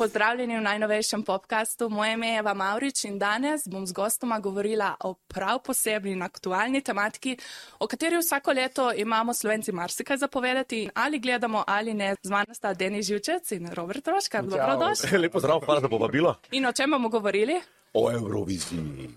[0.00, 1.88] Pozdravljeni v najnovejšem podkastu.
[1.88, 6.22] Moje ime je Eva Maurič in danes bom z gostoma govorila o prav posebni in
[6.22, 7.36] aktualni tematiki,
[7.78, 12.14] o kateri vsako leto imamo slovenci marsikaj zapovedati in ali gledamo ali ne.
[12.22, 14.44] Z mano sta Deni Živčec in Robert Roškar.
[14.44, 15.18] Dobrodošli.
[15.18, 16.34] Lepo zdrav, hvala za povabilo.
[16.50, 17.60] In o čem bomo govorili?
[17.92, 19.10] O Euroviziji.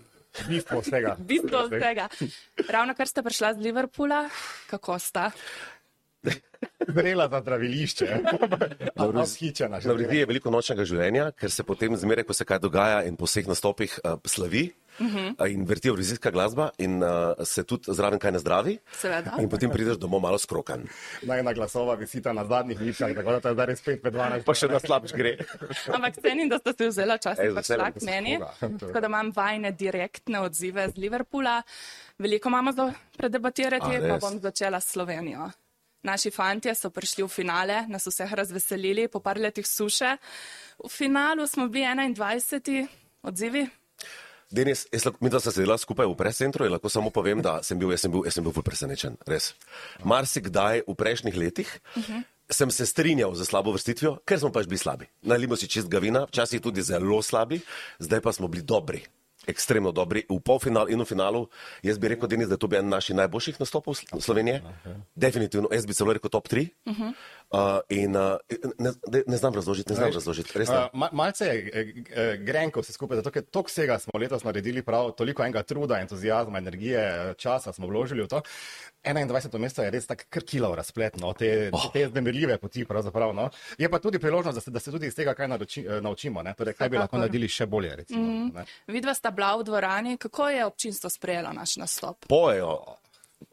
[0.48, 1.16] Bistvo vsega.
[1.18, 2.08] Bistvo vsega.
[2.68, 4.28] Ravno kar ste prišla z Liverpoola,
[4.66, 5.30] kako sta?
[6.88, 8.06] Zrela za zdravilišče.
[9.24, 9.80] Vzhičena.
[9.84, 13.16] Na vredi je veliko nočnega življenja, ker se potem zmeraj, ko se kaj dogaja in
[13.16, 15.52] po vseh nastopih uh, slavi uh -huh.
[15.52, 17.08] in vrti evrovizijska glasba in uh,
[17.44, 18.78] se tudi zraven kaj ne zdravi.
[18.92, 19.36] Seveda.
[19.40, 20.86] In potem prideš domov malo skrokan.
[21.22, 24.42] Najna glasova visita na zadnjih mišah, tako da to je zdaj res 5 pred 12.
[24.44, 25.36] Pa še na slabš gre.
[25.94, 28.38] Ampak cenim, da ste se vzela čas in prišla k da se meni.
[28.60, 31.62] Tako da imam vajne direktne odzive z Liverpoola.
[32.18, 35.50] Veliko imamo za predebatirati, A, pa bom začela s Slovenijo.
[36.04, 40.16] Naši fantje so prišli v finale, nas vseh razveselili po par letih suše.
[40.84, 42.86] V finalu smo bili 21.
[43.22, 43.64] odzivi.
[44.50, 47.80] Denis, jaz, mi dva sta sedela skupaj v prescentru in lahko samo povem, da sem
[47.80, 49.54] bil, jaz sem bil, jaz sem bil presenečen, res.
[50.04, 52.22] Marsikdaj v prejšnjih letih uh -huh.
[52.50, 55.08] sem se strinjal z slabo vrstitvijo, ker smo pač bili slabi.
[55.22, 57.60] Nalimo si čist gavina, včasih tudi zelo slabi,
[57.98, 59.02] zdaj pa smo bili dobri.
[59.46, 61.48] Ekstremno dobri v polfinalu in v finalu.
[61.82, 64.62] Jaz bi rekel, Denis, da je to bil en naših najboljših nastopov Sl- Slovenije.
[65.14, 66.68] Definitivno, jaz bi celo rekel top 3.
[66.86, 67.12] Uh -huh.
[67.50, 68.36] Uh, in uh,
[68.78, 70.58] ne, ne, ne znam razložiti, ne znam razložiti.
[70.58, 74.44] Uh, ma, malce je eh, eh, grenko vse skupaj, zato ker toliko vsega smo letos
[74.44, 78.42] naredili, prav toliko enega truda, entuzijazma, energije, eh, časa smo vložili v to.
[79.04, 79.58] 21.
[79.58, 81.90] mesto je res tako krkilo razplet, no, te, oh.
[81.92, 82.86] te znemirljive poti.
[83.34, 83.50] No.
[83.78, 86.42] Je pa tudi priložnost, da se, da se tudi iz tega kaj naroči, eh, naučimo,
[86.42, 86.54] ne.
[86.54, 87.96] torej kaj bi lahko naredili še bolje.
[87.96, 88.50] Recimo, mm.
[88.54, 88.64] ne.
[88.86, 90.16] Vidva sta bila v dvorani.
[90.16, 92.24] Kako je občinstvo sprejelo naš nastop?
[92.28, 92.96] pojejo,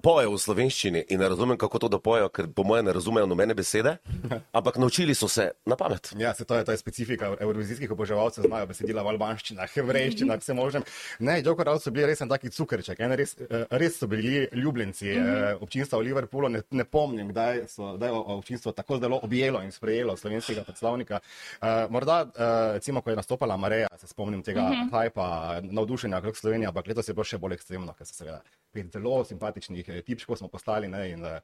[0.04, 3.30] pojejo v slovenščini in ne razumem, kako to, da pojejo, ker po mojem ne razumejo
[3.30, 3.98] nobene besede,
[4.58, 6.14] ampak naučili so se na pamet.
[6.18, 10.58] Ja, se to je, to je specifika evrovizijskih oboževalcev, znajo besedila v albanščinah, hebrejščinah, vse
[10.58, 10.88] možnem.
[11.20, 15.14] Ne, Joker so bili res en taki cukrček, en res, eh, res so bili ljubljenci
[15.14, 16.50] eh, občinstva v Liverpoolu.
[16.52, 21.20] Ne, ne pomnim, kdaj so kdaj je občinstvo tako zelo objelo in sprejelo slovenskega predstavnika.
[21.62, 26.68] Eh, Morda, eh, recimo, ko je nastopala Mareja, se spomnim tega hajpa, navdušenja okrog Slovenije,
[26.68, 28.42] ampak letos je bilo še bolj ekstremno, ker so seveda
[28.72, 31.42] pet zelo simpatičnih eh, tipčkov smo postali ne, in eh,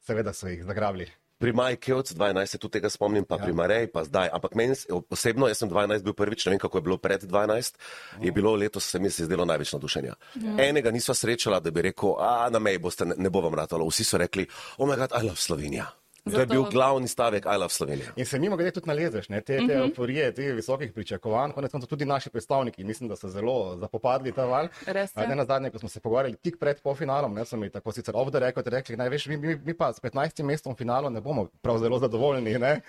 [0.00, 1.08] seveda so jih zagrabili.
[1.38, 3.44] Pri Maji Kevc 12 se tudi tega spomnim, pa ja.
[3.44, 4.28] pri Mareji, pa zdaj.
[4.34, 4.74] Ampak meni
[5.10, 7.78] osebno, jaz sem 12 bil prvič, ne vem kako je bilo pred 12,
[8.20, 10.14] je bilo letos se mi se zdelo največ navdušenja.
[10.34, 10.56] Ja.
[10.66, 13.86] Enega nisva srečala, da bi rekel, a na meji boste, ne, ne bo vam ratalo.
[13.86, 15.86] Vsi so rekli, oh moj bog, I love Slovenija.
[16.24, 18.12] To je Zato- bil glavni stavek, I love Slovenija.
[18.16, 19.80] In se mimo grede tudi nalezeš, ne, te, te uh -huh.
[19.80, 24.44] euforije, te visokih pričakovanj, konec koncev tudi naši predstavniki, mislim, da so zelo zapopadli ta
[24.44, 24.68] val.
[24.86, 25.28] Res je.
[25.28, 28.14] Ne na zadnje, ko smo se pogovarjali tik pred polfinalom, ne so mi tako sicer
[28.16, 30.42] off the record rekli, naj veš, mi, mi, mi pa s 15.
[30.42, 32.80] mestom v finalu ne bomo prav zelo zadovoljni, ne.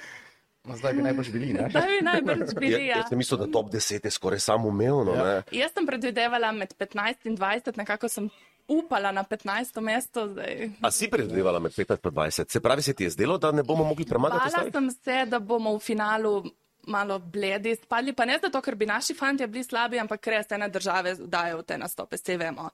[0.64, 1.70] No, zdaj bi najbolj bili, ne.
[1.70, 2.72] Da bi najbrž bili.
[2.72, 2.98] Ja, Ja.
[2.98, 5.14] jaz sem mislil, da top 10 je skoraj samoumevno.
[5.16, 5.42] Ja.
[5.52, 8.30] Jaz sem predvidevala med 15 in 20, nekako sem
[8.70, 9.82] upala na 15.
[9.82, 10.28] mesto.
[10.28, 10.70] Zdaj.
[10.82, 12.52] A si predvidevala med 15 in 20?
[12.52, 14.74] Se pravi, se ti je zdelo, da ne bomo mogli premagati Bala ostalih?
[14.74, 16.44] sem se, da bomo v finalu
[16.90, 20.68] malo bledi spadli, pa ne zato, ker bi naši fanti bili slabi, ampak res ene
[20.70, 22.70] države dajo v te nastope, vse vemo.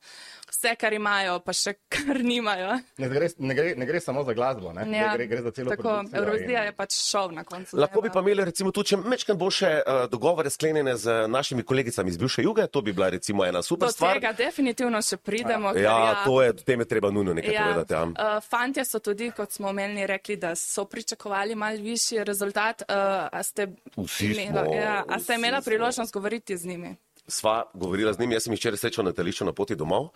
[0.48, 2.78] Vse, kar imajo, pa še kar nimajo.
[2.98, 4.86] Ne gre, ne, gre, ne gre samo za glasbo, ne.
[4.90, 7.76] Ja, gre, gre za celo tako, Eurovizija in- je pač šov na koncu.
[7.76, 8.14] Lahko bi dneva.
[8.16, 12.42] pa imeli recimo tudi, če mečkam boljše uh, dogovore sklenjene z našimi kolegicami iz bivše
[12.42, 14.14] juge, to bi bila recimo ena super Do stvar.
[14.16, 15.74] tega definitivno še pridemo.
[15.74, 17.94] ker Ja, to je, o tem je treba nujno nekaj Ja, povedati.
[17.94, 18.03] Ja.
[18.03, 22.82] uh, fantje so tudi, kot smo omenili, rekli, da so pričakovali mal višji rezultat.
[22.82, 22.96] Uh,
[23.30, 23.68] a ste
[24.05, 26.95] Vsi imela, smo, ja, a ste imela priložnost govoriti z njimi?
[27.28, 30.09] Sva govorila z njim, jaz sem jih včeraj srečal na letališču na poti domov.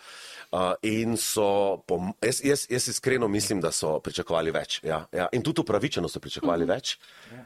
[0.52, 1.46] Uh, in so,
[1.80, 4.80] po, jaz, jaz, jaz iskreno mislim, da so pričakovali več.
[4.84, 5.28] Ja, ja.
[5.31, 6.72] In tudi upravičeno so pričakovali Mhm.
[6.72, 6.98] več.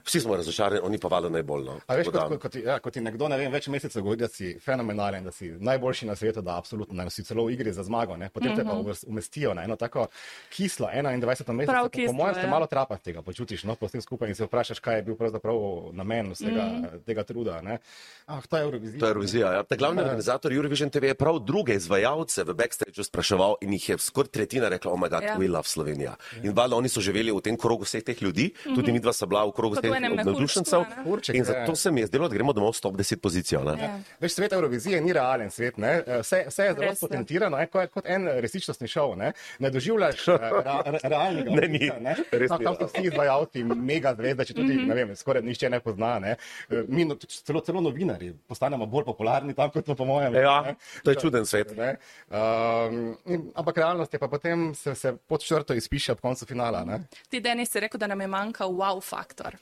[0.03, 1.63] Vsi smo razočarani, oni pa valjda najbolj.
[1.63, 1.79] No.
[1.88, 4.19] A veš, kot, kot, kot, ti- ja, kot ti nekdo ne vem, več mesecev govori,
[4.19, 7.72] da si fenomenalen, da si najboljši na svetu, da absolutno ne, si celo v igri
[7.72, 8.29] za zmago, ne.
[8.29, 8.59] potem uh -huh.
[8.59, 10.07] te pa uvrs- umestijo na eno tako
[10.50, 11.23] kislo 21.
[11.53, 11.72] meseca.
[11.72, 12.47] Prav Po, mojem se ja.
[12.50, 15.55] malo trapa tega počutiš, no, po vsem skupaj in se vprašaš, kaj je bil pravzaprav
[15.93, 16.85] namen vsega Mhm.
[16.85, 17.03] mm.
[17.05, 17.61] tega truda.
[17.61, 17.79] Ne.
[18.28, 18.99] Ah, to je Eurovizija.
[18.99, 19.53] To je Eurovizija.
[19.53, 19.64] Ja.
[19.64, 23.97] Ta glavni organizator Eurovision TV je prav druge izvajalce v backstageu spraševal in jih je
[24.00, 25.29] skoraj tretjina rekla, oh, my God, Ja.
[25.29, 25.38] ja.
[25.38, 26.14] we love Slovenija.
[26.41, 29.26] In valjda oni so živeli v tem krogu vseh teh ljudi, tudi mi dva sta
[29.26, 30.79] bila v krogu Kot teh navdušencev.
[30.79, 31.03] mehurčku, a ne?
[31.05, 31.46] Furček, In ja.
[31.46, 33.64] zato se mi je zdelo, da gremo domov s top 10 pozicijo.
[33.66, 33.76] Ne?
[33.78, 34.00] Ja.
[34.20, 35.94] Veš, svet Eurovizije ni realen svet, ne?
[36.20, 37.02] vse, vse je zelo Res je.
[37.02, 37.67] potentirano, ne?
[37.67, 39.16] kot, kot en resničnostni šov.
[39.16, 41.78] Ne, ne doživljaš eh, ra, ra, realnega Ne, ni.
[41.79, 42.16] odlika, ne?
[42.32, 44.88] Res Tam, ni tam so vsi izvajalci, mega zvezde, če tudi mm -hmm.
[44.88, 46.20] ne vem, skoraj nišče ne pozna.
[46.20, 46.35] Ne?
[46.70, 50.37] Eh, Mi, no- celo, celo novinari postanemo bolj popularni tam, kot so po mojem.
[50.40, 51.75] Ja, to je čuden svet.
[51.75, 51.97] Ne?
[52.31, 56.85] Um, in, ampak realnost je pa potem se, se pod črto izpiše ob koncu finala.
[56.87, 57.03] Ne?
[57.29, 59.59] Ti, Denis, si rekel, da nam je manjkal wow faktor.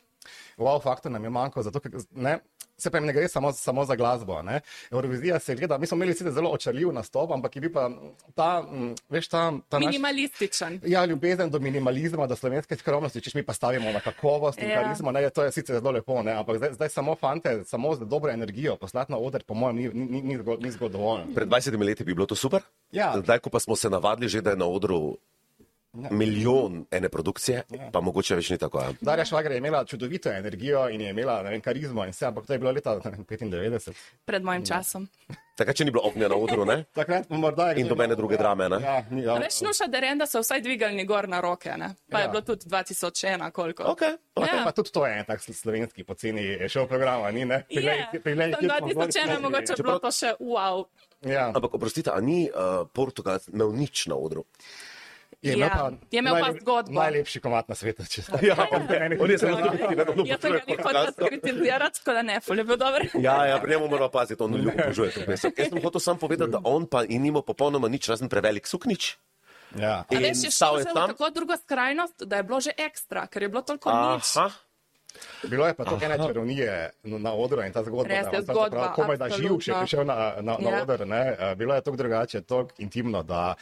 [0.58, 2.38] wow faktor nam je manjkal, zato ker ne,
[2.82, 4.42] se pravi, ne gre samo, samo za glasbo.
[4.42, 4.60] Ne.
[4.92, 7.90] Eurovizija se gleda, mi smo imeli sicer zelo očarljiv nastop, ampak je bil pa
[8.36, 10.80] ta, m, veš, ta, ta naš, Minimalističen.
[10.86, 14.82] Ja, ljubezen do minimalizma, do slovenske skromnosti, če mi pa stavimo na kakovost in Ja.
[14.84, 18.06] karizmo, ne, to je sicer zelo lepo, ne, ampak zdaj, zdaj samo fante, samo z
[18.06, 21.34] dobro energijo poslati na oder, po mojem, ni, ni, ni, ni zgolj dovolj.
[21.36, 22.62] Pred 20 leti bi bilo to super.
[22.92, 23.14] Ja.
[23.24, 25.18] Zdaj, ko pa smo se navadili že, da je na odru
[25.94, 28.80] milijon ene produkcije, pa mogoče več ni tako.
[28.80, 28.94] Ja.
[29.02, 32.46] Darja Švager je imela čudovito energijo in je imela ne vem, karizmo in vse, ampak
[32.46, 33.92] to je bilo leta ne vem, 95.
[34.26, 35.08] Pred mojim časom.
[35.58, 36.84] Takrat, če ni bilo ognja na odru, ne?
[36.98, 38.80] Takrat morda In dobene druge drame, ne?
[38.82, 39.36] Ja, ni, ja.
[39.38, 41.92] Veš, nuša Derenda so vsaj dvigali gor na roke, ne?
[42.10, 42.32] pa je Ja.
[42.32, 43.84] bilo tudi 2001, koliko.
[43.84, 44.16] Okay.
[44.36, 44.64] Okay, Ja.
[44.64, 47.66] pa tudi to je en tak slovenski poceni šov program, a ni ne?
[47.70, 50.86] Je, Priglej, tam 2001 je mogoče bilo to še wow.
[51.22, 54.46] Ja, Ampak oprostite, a ni uh, Portugalc imel nič na odru?
[55.42, 56.92] Je imel Ja, pa, je imel pa najlep- zgodbo.
[56.94, 58.56] Najlepši komat na svetu, če se Ja,
[59.20, 59.80] on je zelo dober.
[60.24, 63.02] Jaz sem ni hotel skritizirati, tako da ne, ful je bil dober.
[63.16, 65.52] Ja, ja, pri njemu moramo paziti, on obožuje to pesem.
[65.52, 69.18] Jaz sem hotel samo povedati, da on pa in nima popolnoma nič, razen prevelik suknič.
[69.74, 70.04] Ja.
[70.10, 71.10] In veš, je šel je tam.
[71.10, 74.36] tako drugo skrajnost, da je bilo že ekstra, ker je bilo toliko nič.
[75.44, 76.74] Bilo je pa to ene čarovnije
[77.04, 79.80] na odru in ta zgodba, Res je on zgodba, pravzaprav komaj da živ še absolutno.
[79.80, 80.84] prišel na, na, na Ja.
[80.84, 81.24] oder, ne?
[81.34, 83.56] Eh, Bilo je tako drugače, tako intimno, da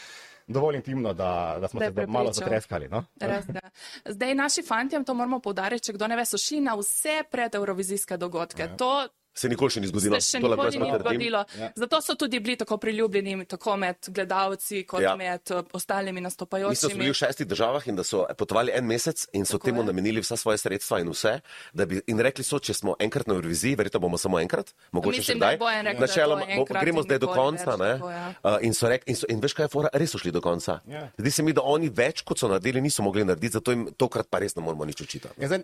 [0.50, 1.30] dovolj intimno, da,
[1.62, 2.34] da smo Da se da malo prepričal.
[2.42, 2.90] zatreskali.
[2.90, 3.06] No?
[3.22, 3.60] Res, da.
[4.06, 8.18] Zdaj, naši fanti, to moramo poudariti, če kdo ne ve, so šli na vse predeurovizijske
[8.18, 8.62] dogodke.
[8.63, 8.75] Ja.
[8.78, 9.07] To
[9.39, 10.19] Se nikoli še ni zgodilo.
[10.19, 11.45] se še nikoli ni zgodilo.
[11.56, 11.71] Ja.
[11.77, 15.15] Zato so tudi bili tako priljubljeni, tako med gledalci, kot Ja.
[15.15, 17.09] med eh, ostalimi Mi smo bili nastopajočimi.
[17.09, 19.86] v šestih državah in da so potovali en mesec in so Tako temu je.
[19.86, 21.39] namenili vsa svoje sredstva in vse.
[21.74, 25.18] da Bi, in rekli so, če smo enkrat na Euroviziji, verjetno bomo samo enkrat, mogoče
[25.18, 25.83] Mislim, še da kdaj.
[25.83, 27.65] rekel, da Načeloma, bo gremo zdaj do konca.
[27.68, 27.94] več, Ne?
[27.94, 28.33] tako, ja.
[28.44, 30.41] Uh, in, so rek, in, so, in veš, kaj je fora, res so šli do
[30.41, 30.81] konca.
[30.86, 31.07] Ja.
[31.18, 34.27] Zdi se mi, da oni več kot so naredili, niso mogli narediti, zato jim tokrat
[34.27, 35.36] pa res ne moramo nič učitati.
[35.38, 35.63] Ja, zdaj,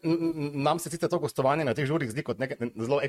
[0.56, 3.02] nam se sicer to gostovanje na teh žurih zdi kot nek zelo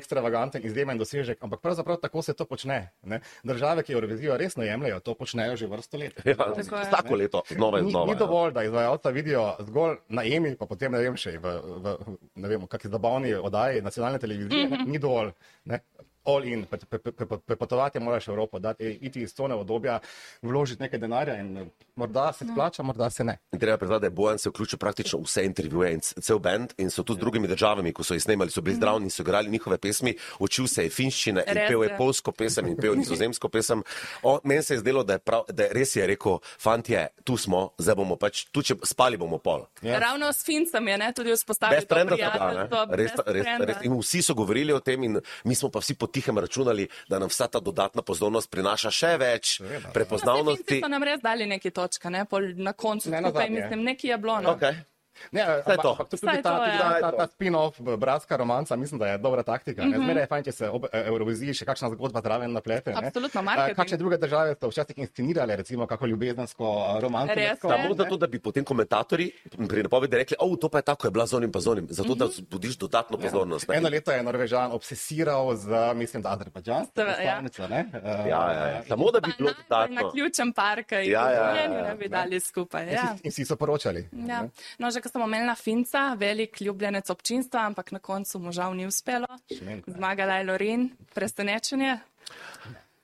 [0.57, 2.91] ekstravaganten, izjemen dosežek, ampak pravzaprav tako se to počne.
[3.03, 3.21] Ne?
[3.43, 6.13] Države, ki Eurovizijo resno jemljajo, to počnejo že vrsto let.
[6.25, 6.63] Ja, Tako je.
[6.63, 8.05] vsako leto, znova in Ni, znova.
[8.05, 8.15] ni ja.
[8.15, 11.97] dovolj, da izvajalca vidijo zgolj na EMI, pa potem ne vem še v, v
[12.35, 14.67] ne vem, kakšni zabavni oddaji nacionalne televizije.
[14.67, 14.87] Mm -hmm.
[14.87, 15.31] Ni dovolj.
[15.65, 15.79] Ne?
[16.27, 19.99] All in, pre- pre- pre- pre- prepotovati moraš v Evropo, dati, iti iz tone obdobja,
[20.41, 21.65] vložiti nekaj denarja in eh,
[21.95, 23.37] morda se splača, morda se ne.
[23.51, 26.89] In treba priznati, da je Bojan se vključil praktično vse intervjuje in cel bend in
[26.89, 29.49] so tudi z drugimi državami, ko so jih snemali, so bili zdravi in so igrali
[29.49, 31.97] njihove pesmi, učil se je finščine in Res pel je je.
[31.97, 33.83] polsko pesem in pel nizozemsko pesem.
[34.23, 37.37] O, meni se je zdelo, da je, prav, da je res je rekel, fantje, tu
[37.37, 39.65] smo, zdaj bomo pač, tu če spali bomo pol.
[39.81, 39.99] Ja.
[39.99, 41.79] Ravno s Fincem je ne, tudi vzpostavil
[42.89, 43.65] res, res, frienda.
[43.65, 43.77] res.
[43.83, 47.29] In vsi so govorili o tem in mi smo pa vsi potihem računali, da nam
[47.29, 49.59] vsa ta dodatna pozornost prinaša še več.
[49.59, 50.63] No, saj prepoznavnosti.
[50.65, 52.25] Finci so nam res dali neki točke, ne?
[52.25, 53.61] Pol na koncu Ne skupaj, nazadnje.
[53.61, 54.41] mislim, nekaj je bilo.
[54.41, 54.55] No.
[54.57, 54.81] Okay.
[55.31, 55.91] Ne, ampak, to.
[55.91, 56.89] ampak tudi Vsaj ta, to, tudi ja.
[56.89, 59.83] ta, ta, ta spin-off bratska romanca, mislim, da je dobra taktika.
[59.85, 60.03] Mm -hmm.
[60.03, 62.91] Zmeraj je fajn, če se ob e, Euroviziji še kakšna zgodba zraven naplete.
[62.91, 63.07] ne.
[63.07, 63.75] Absolutno, marketing.
[63.75, 67.33] Kakšne druge države so včasih inscenirale, recimo, kako ljubezensko romanco.
[67.61, 69.31] Samo zato, da bi potem komentatorji
[69.69, 71.87] pri napovedi rekli, o, to pa je tako, je bila z onim pa z onim.
[71.89, 73.67] Zato, da vzbudiš dodatno pozornost.
[73.69, 73.75] ne.
[73.77, 77.41] Eno leto je Norvežan obsesiral z, mislim, da Azerbajdžansko ja.
[77.43, 78.83] Eh, Ja, ja, ja.
[78.87, 80.11] Samo da bi bilo Pa na dodatno.
[80.11, 81.81] ključem parka in Ja, ja, ja, ja, ja.
[81.83, 82.83] ne bi dali skupaj.
[82.83, 83.15] In Ja.
[83.23, 84.09] In vsi so poročali.
[84.11, 84.47] Ja.
[84.77, 88.83] No, že ko sem omenila Finca, velik ljubljenec občinstva, ampak na koncu mu žal ni
[88.87, 89.27] uspelo.
[89.87, 91.99] Zmagala je Lorin, presenečenje.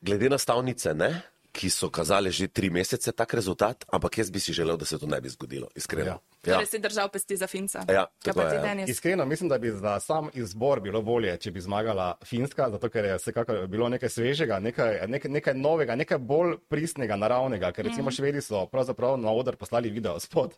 [0.03, 1.21] Glede na stavnice, ne,
[1.53, 4.97] ki so kazale že tri mesece tak rezultat, ampak jaz bi si želel, da se
[4.99, 6.17] to ne bi zgodilo, iskreno.
[6.17, 6.19] Ja.
[6.43, 6.53] Ja.
[6.59, 7.85] Torej si držal pesti za Finca.
[7.87, 8.85] Ja, tako ja.
[8.87, 13.05] Iskreno mislim, da bi za sam izbor bilo bolje, če bi zmagala Finska, zato ker
[13.05, 18.09] je vsekakor bilo nekaj svežega, nekaj, nekaj, nekaj novega, nekaj bolj pristnega, naravnega, ker recimo
[18.09, 18.15] Mhm.
[18.15, 20.57] švedi so pravzaprav na oder poslali video spod.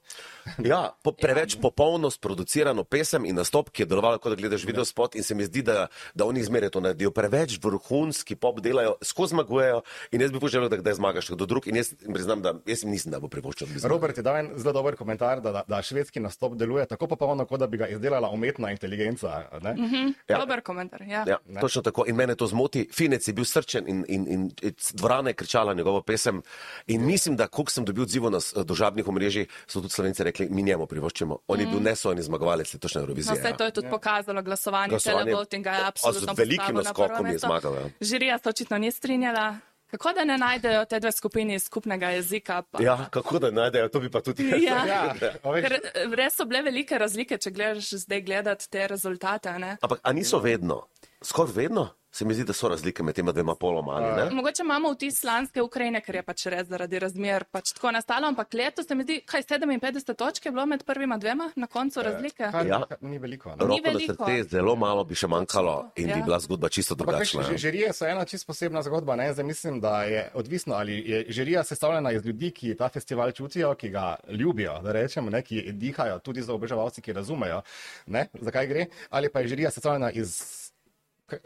[0.65, 4.85] Ja, po, preveč popolno sproducirano pesem in nastop, ki je deloval, kot da gledaš video
[4.85, 7.11] spot in se mi zdi, da, da oni zmeraj to naredijo.
[7.11, 11.65] Preveč vrhunski pop delajo, skozi zmagujejo in jaz bi poželel, da kdaj zmagaš kdo drug
[11.67, 13.67] in jaz jim priznam, da jaz nisem, da bo privoščil.
[13.83, 17.45] Robert je dal en zelo dober komentar, da, da, da švedski nastop deluje tako popolno,
[17.45, 19.49] kot da bi ga izdelala umetna inteligenca.
[19.61, 19.73] ne?
[19.73, 20.13] Mm -hmm.
[20.27, 20.37] Ja.
[20.39, 21.01] Dober komentar.
[21.01, 21.25] Ja.
[21.27, 22.03] Ja, točno tako.
[22.07, 22.89] In mene to zmoti.
[22.93, 24.51] Finec je bil srčen in, in, in
[24.93, 26.41] dvorana je kričala njegovo pesem.
[26.87, 30.63] In mislim, da koliko sem dobil odzivov na družabnih omrežjih, so tudi slovenci rekli, mi
[30.63, 31.39] njemu privoščimo.
[31.47, 33.33] On je bil nesojni zmagovalec letošnje No, Eurovizije.
[33.35, 33.57] vse ja.
[33.57, 37.47] to je tudi pokazalo glasovanje, Glasovanje- televotinga je o, z absolutno velikim naskokom je mesto.
[37.47, 37.89] zmagal, ja.
[38.01, 39.57] Žirija se očitno ni strinjala.
[39.95, 42.61] Kako da ne najdejo te dve skupini skupnega jezika?
[42.61, 42.83] Pa?
[42.83, 44.63] Ja, kako da najdejo, to bi pa tudi jaz.
[44.67, 44.85] Ja.
[44.85, 49.53] Ja, Ker eh, res so bile velike razlike, če gledaš zdaj gledati te rezultate.
[49.59, 49.77] Ne?
[49.81, 50.81] Ampak a niso vedno,
[51.23, 53.95] skoraj vedno, Se mi zdi, da so razlike med tema dvema poloma.
[54.31, 58.53] Mogoče imamo vtis slanske Ukrajine, ker je pač res zaradi razmer pač tako nastalo, ampak
[58.53, 62.47] letos se mi zdi, kaj 57 točk je bilo med prvima dvema na koncu razlike.
[62.51, 62.85] Kar, Ja.
[62.87, 63.49] kar ni veliko.
[63.49, 63.55] Ne?
[63.55, 64.25] Ni Roko na veliko.
[64.25, 66.15] srce, zelo malo bi še manjkalo in Ja.
[66.15, 67.41] bi bila zgodba čisto drugačna.
[67.41, 67.57] veš, ja.
[67.57, 69.15] Žirije so ena čisto posebna zgodba.
[69.15, 69.33] Ne?
[69.33, 73.75] Zdaj mislim, da je odvisno, ali je žirija sestavljena iz ljudi, ki ta festival čutijo,
[73.75, 75.41] ki ga ljubijo, da rečemo, ne?
[75.41, 77.61] ki dihajo, tudi za oboževalci, ki razumejo,
[78.07, 78.27] ne?
[78.41, 80.64] zakaj gre, ali pa je žirija sestavljena iz.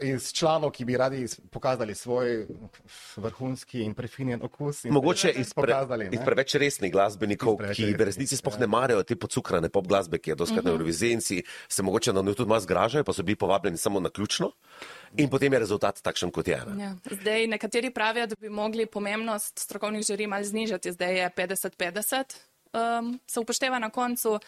[0.00, 2.46] Iz članov, ki bi radi pokazali svoj
[3.16, 4.84] vrhunski in prefinjen okus.
[4.84, 8.60] In Mogoče iz, pre, pokazali, iz preveč resnih glasbenikov, preveč ki v resnici sploh ja.
[8.60, 10.68] ne marajo te podcukrane pop glasbe, ki je doskrat Mhm.
[10.68, 13.78] na Euroviziji in si se mogoče na njo tudi malo zgražajo, pa so bili povabljeni
[13.78, 14.52] samo na ključno.
[15.16, 16.60] In potem je rezultat takšen, kot je.
[16.76, 16.84] Ne?
[16.84, 16.94] Ja.
[17.10, 22.36] Zdaj, nekateri pravijo, da bi mogli pomembnost strokovnih žiri malo znižati, zdaj je 50-50,
[23.00, 24.38] um, se upošteva na koncu.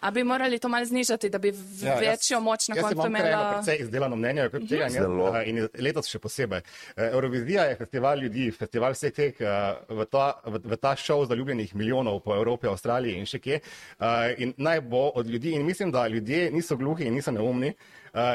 [0.00, 1.54] A bi morali to malo znižati, da bi Ja,
[1.88, 3.52] jaz- večjo moč na jaz koncu imam kar eno imela?
[3.54, 6.60] precej izdelano mnenje okrog tega jaz, eh, in letos še posebej.
[6.96, 9.46] Eh, Eurovizija je festival ljudi, festival vseh teh eh,
[9.88, 13.60] v ta, v, v ta šov zaljubljenih milijonov po Evropi, Avstraliji in še kje.
[14.00, 17.74] Eh, In naj bo od ljudi, in mislim, da ljudje niso gluhi in niso neumni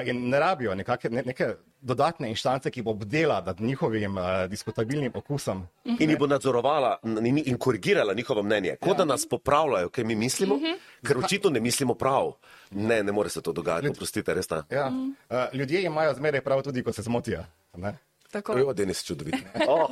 [0.05, 5.12] in ne rabijo nekake, ne, neke dodatne inštance, ki bo obdela nad njihovim uh, diskutabilnim
[5.15, 5.67] okusom.
[6.00, 10.15] In jih bo nadzorovala in, in korigirala njihovo mnenje, kot da nas popravljajo, kaj mi
[10.15, 10.60] mislimo,
[11.07, 12.34] ker očitno ne mislimo prav.
[12.72, 14.63] Ne, ne more se to dogajati, oprostite, res ta.
[14.72, 14.88] Ja.
[14.88, 17.43] Uh, ljudje imajo zmeraj prav tudi, ko se zmotijo.
[17.77, 17.98] Ne?
[18.31, 18.57] Tako.
[18.57, 19.36] Jo, Denis, čudovit.
[19.67, 19.89] Oh,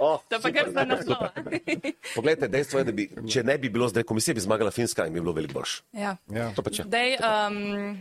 [0.00, 1.30] oh, To pa kar za naslova.
[2.14, 5.12] Poglejte, dejstvo je, da bi, če ne bi bilo zdaj komisije, bi zmagala Finska in
[5.12, 5.82] bi bilo veliko boljše.
[5.92, 6.16] Ja.
[6.32, 6.50] Ja.
[6.56, 6.84] To pa če.
[6.88, 7.98] Zdaj, um,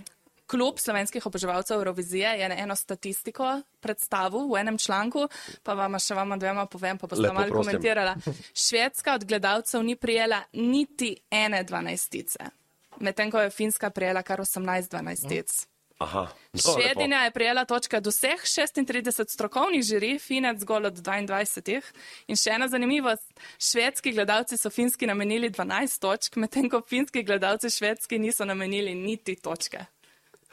[0.48, 5.28] klub slovenskih oboževalcev Eurovizije je eno statistiko predstavil v enem članku,
[5.64, 7.64] pa vam še vama dvema povem, pa boste malo prosim.
[7.64, 8.16] komentirala.
[8.66, 12.52] Švedska od gledalcev ni prijela niti ene dvanajstice,
[13.00, 15.68] medtem ko je Finska prijela kar 18 dvanajstic.
[15.98, 16.28] Aha.
[16.54, 21.82] No, Švedinja je prijela točke od vseh 36 strokovnih žiri, Finec zgolj od 22.
[22.28, 23.26] In še ena zanimivost,
[23.58, 29.36] švedski gledalci so finski namenili 12 točk, medtem ko finski gledalci švedski niso namenili niti
[29.42, 29.86] točke.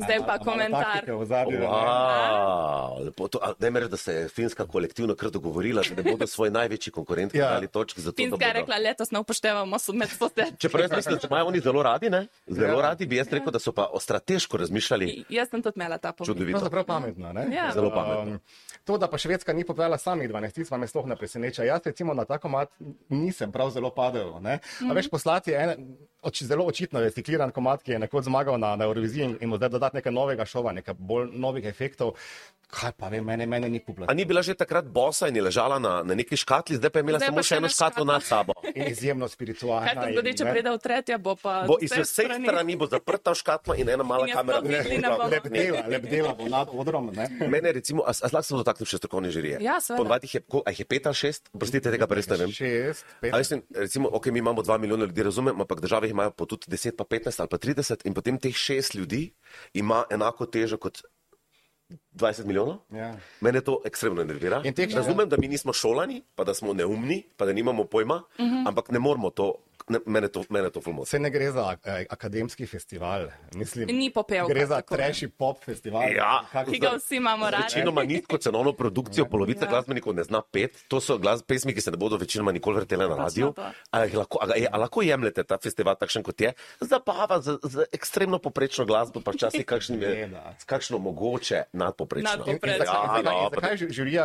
[0.00, 1.10] Zdaj pa Malo komentar.
[1.12, 1.66] ozadju, ne?
[1.66, 6.02] Wow, lepo, to, a, ne me reči, da se je finska kolektivno kar dogovorila, da
[6.02, 7.50] ne bodo svoj največji konkurent Ja.
[7.50, 8.60] dali točk za to, da Finska je bodo.
[8.60, 10.58] rekla, letos ne upoštevamo med sosed.
[10.58, 12.26] Čeprav jaz mislim, da imajo oni zelo radi, ne?
[12.48, 12.82] Zelo Ja.
[12.82, 15.24] radi bi jaz rekel, da so pa o strateško razmišljali.
[15.28, 16.26] Jaz sem tudi imela ta pomen.
[16.26, 16.58] Čudovito.
[16.58, 17.32] Pravzaprav pametno.
[17.32, 17.46] Ne?
[17.52, 17.70] Ja.
[17.72, 18.22] Zelo pametno.
[18.24, 18.40] Um,
[18.84, 21.64] to, da pa Švedska ni popeljala samih 12, me sploh ne preseneča.
[21.64, 22.68] Jaz recimo na tako mat
[23.08, 24.40] nisem prav zelo padel.
[24.40, 24.58] Ne?
[24.82, 28.76] A veš, poslati je en, oči, zelo očitno recikliran komat, ki je nekoč zmagal na,
[28.76, 32.14] na Euroviziji in, mu zdaj dodati nekaj novega šova, nekaj bolj novih efektov.
[32.70, 34.06] Kaj pa vem, mene, mene ni pupla.
[34.06, 37.00] A ni bila že takrat bosa in je ležala na, na neki škatli, zdaj pa
[37.00, 38.54] je imela Zdaj samo še eno škatlo nad sabo.
[38.70, 39.90] In izjemno spiritualna.
[39.90, 42.86] Kaj se zgodi, če pride v tretje, bo pa Bo iz vseh vseh strani bo
[42.86, 44.62] zaprta škatla in ena mala In kamera.
[44.62, 47.10] Lebdela, lebdela bo nad odrom.
[47.10, 47.26] Ne?
[47.50, 49.58] Mene recimo, a, a lahko se dotaknem še strokovne žirije?
[49.66, 50.04] Ja, seveda.
[50.04, 52.54] Ponavadi jih je, ko, je pet ali šest, prostite, tega pa res ne vem.
[52.54, 53.34] Šest, pet.
[53.34, 56.46] A Mislim, recimo, ok, mi imamo 2 milijona ljudi, razumem, ampak države jih imajo po
[56.46, 59.32] tudi 10, pa 15 ali pa 30 in potem teh 6 ljudi
[59.74, 61.02] ima enako težo kot
[62.12, 62.76] 20 milijonov.
[62.90, 63.16] Ja.
[63.40, 64.62] Mene to ekstremno nervira.
[64.94, 68.68] Razumem, da mi nismo šolani, pa da smo neumni, pa da nimamo pojma, uh -huh.
[68.68, 69.54] ampak ne moramo to,
[69.90, 71.04] ne, mene to, mene to fulmo.
[71.04, 73.88] Se ne gre za eh, akademski festival, mislim.
[73.90, 76.02] Ni popevka, Gre za trashy pop festival.
[76.10, 76.40] Ja.
[76.64, 77.64] Ki ga vsi imamo radi.
[77.64, 79.70] Večinoma nizko cenovno produkcijo, polovica Ja.
[79.70, 83.08] glasbenikov ne zna pet, to so glas, pesmi, ki se ne bodo večinoma nikoli vrtele
[83.08, 83.52] na radiju.
[83.52, 83.66] to.
[83.90, 87.84] A jih lahko, a, a lahko jemljete ta festival takšen, kot je, zabava z, z
[87.92, 90.30] ekstremno poprečno glasbo, pa včasih kakšnim je,
[90.70, 92.30] kakšno mogoče nadpoprečno.
[92.30, 92.84] Nadpoprečno.
[92.84, 94.24] Zakaj, Ja, zakaj, žirija,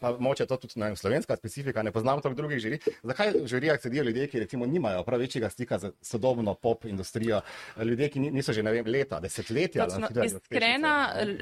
[0.00, 3.80] pa moče to tudi ne slovenska specifika, ne poznam toliko drugih žiri, zakaj v žirijah
[3.80, 7.40] sedijo ljudje, ki recimo nimajo prav večjega stika z sodobno pop industrijo,
[7.84, 9.86] ljudje, ki ni- niso že vem, leta, desetletja.
[9.86, 10.94] Točno, iskrena,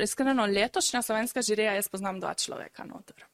[0.03, 3.25] iskreno, letošnja slovenska žirija, jaz poznam dva človeka noter.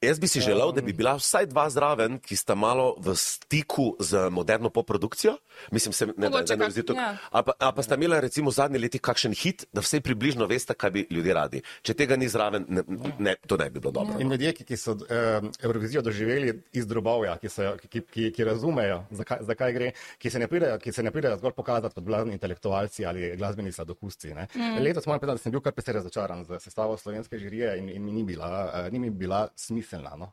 [0.00, 3.96] Jaz bi si želel, da bi bila vsaj dva zraven, ki sta malo v stiku
[4.00, 5.36] z moderno popprodukcijo.
[5.72, 7.16] Mislim, se, ne, da, Mogoče da ne kak- vzito, ja.
[7.30, 10.46] ali, pa, ali pa sta imela recimo v zadnjih letih kakšen hit, da vse približno
[10.46, 11.62] veste, kaj bi ljudje radi.
[11.82, 12.82] Če tega ni zraven, ne,
[13.18, 14.18] ne, to ne bi bilo dobro.
[14.20, 19.00] In ljudje, ki, so um, Eurovizijo doživeli iz drobovja, ki, so, ki, ki, ki razumejo,
[19.10, 22.36] zakaj, zakaj gre, ki se, ne pridejo, ki se ne pridejo zgolj pokazati kot blazni
[22.36, 24.34] intelektualci ali glasbeni sladokusci.
[24.36, 24.76] Mm.
[24.84, 28.04] Letos moram povedati, da sem bil kar precej razočaran z sestavo slovenske žirije in, in
[28.04, 29.46] mi ni bila, uh, ni mi bila
[29.86, 30.16] smiselna.
[30.16, 30.32] No?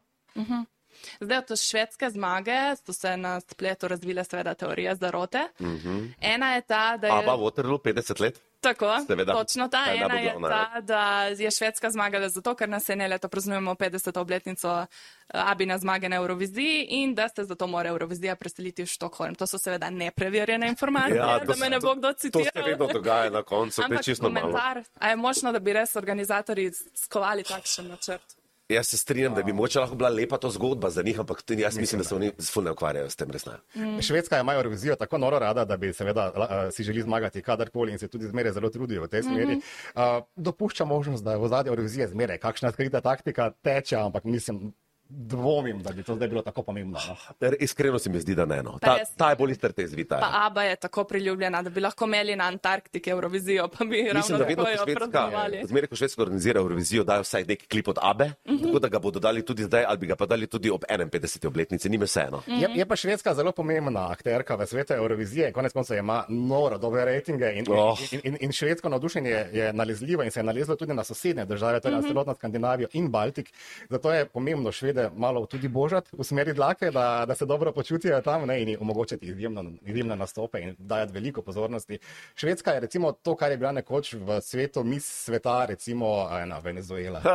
[1.19, 5.41] Zdaj, od švedske zmage so se na spletu razvile seveda teorije zarote.
[5.59, 6.13] Uh -huh.
[6.21, 7.13] Ena je ta, da je.
[7.13, 8.41] Aba Waterloo 50 let.
[8.61, 9.33] Tako, Seveda.
[9.33, 9.83] točno ta.
[9.85, 13.73] Je Ena je glavna, ta, da je Švedska zmagala zato, ker nas ene leto praznujemo
[13.73, 14.19] 50.
[14.19, 14.85] obletnico eh,
[15.33, 19.35] Abina zmage na Euroviziji in da ste zato mora Eurovizija preseliti v Štokholm.
[19.35, 22.69] To so seveda nepreverjene informacije, Ja, da me ne bo kdo To se citiral.
[22.69, 24.41] vedno dogaja na koncu, to je Ampak čisto malo.
[24.41, 28.42] komentar, a je možno, da bi res organizatorji skovali takšen načrt?
[28.69, 31.61] Jaz se strinjam, da bi moče lahko bila lepa to zgodba za njih, ampak tudi
[31.61, 34.01] jaz mislim, da se oni ful ne ukvarjajo s tem, ne.
[34.01, 37.99] Švedska ima Eurovizijo tako noro rada, da bi seveda uh, si želi zmagati kadarkoli in
[37.99, 39.55] se tudi zmeraj zelo trudijo v tej smeri.
[39.95, 40.01] Uh,
[40.35, 44.73] dopušča možnost, da je v zadnji Euroviziji zmeraj kakšna skrita taktika teče, ampak mislim,
[45.17, 46.99] dvomim, da bi to zdaj bilo tako pomembno.
[47.07, 47.15] No.
[47.47, 48.63] Er, Iskreno se mi zdi, da ne.
[48.63, 48.77] No.
[48.81, 49.09] Ta, res.
[49.17, 50.17] ta je bolj istrte zvita.
[50.19, 54.13] Pa Aba je tako priljubljena, da bi lahko imeli na Antarktiki Eurovizijo, pa bi Mislim,
[54.13, 55.29] ravno da vedno, ko Švedska,
[55.67, 58.65] zmeraj, ko Švedska organizira Eurovizijo, dajo vsaj neki klip od Abe, uh -huh.
[58.65, 61.47] tako da ga bodo dali tudi zdaj, ali bi ga pa dali tudi ob 51.
[61.47, 62.41] obletnici, ni me vseeno.
[62.47, 67.05] Je, je pa Švedska zelo pomembna akterka v svetu Eurovizije, konec koncev ima noro dobre
[67.05, 67.97] rejtinge in, Oh.
[68.11, 71.79] in, in, in švedsko navdušenje je nalezljivo in se je nalezlo tudi na sosednje države,
[71.79, 73.53] torej na celotno Skandinavijo in Baltik.
[73.89, 78.21] Zato je pomembno Švede malo tudi božati v smeri dlake, da, da se dobro počutijo
[78.21, 81.99] tam ne, in omogočiti izjemno, izjemne nastope in dajati veliko pozornosti.
[82.35, 87.21] Švedska je recimo to, kar je bila nekoč v svetu, mis sveta, recimo ena Venezuela.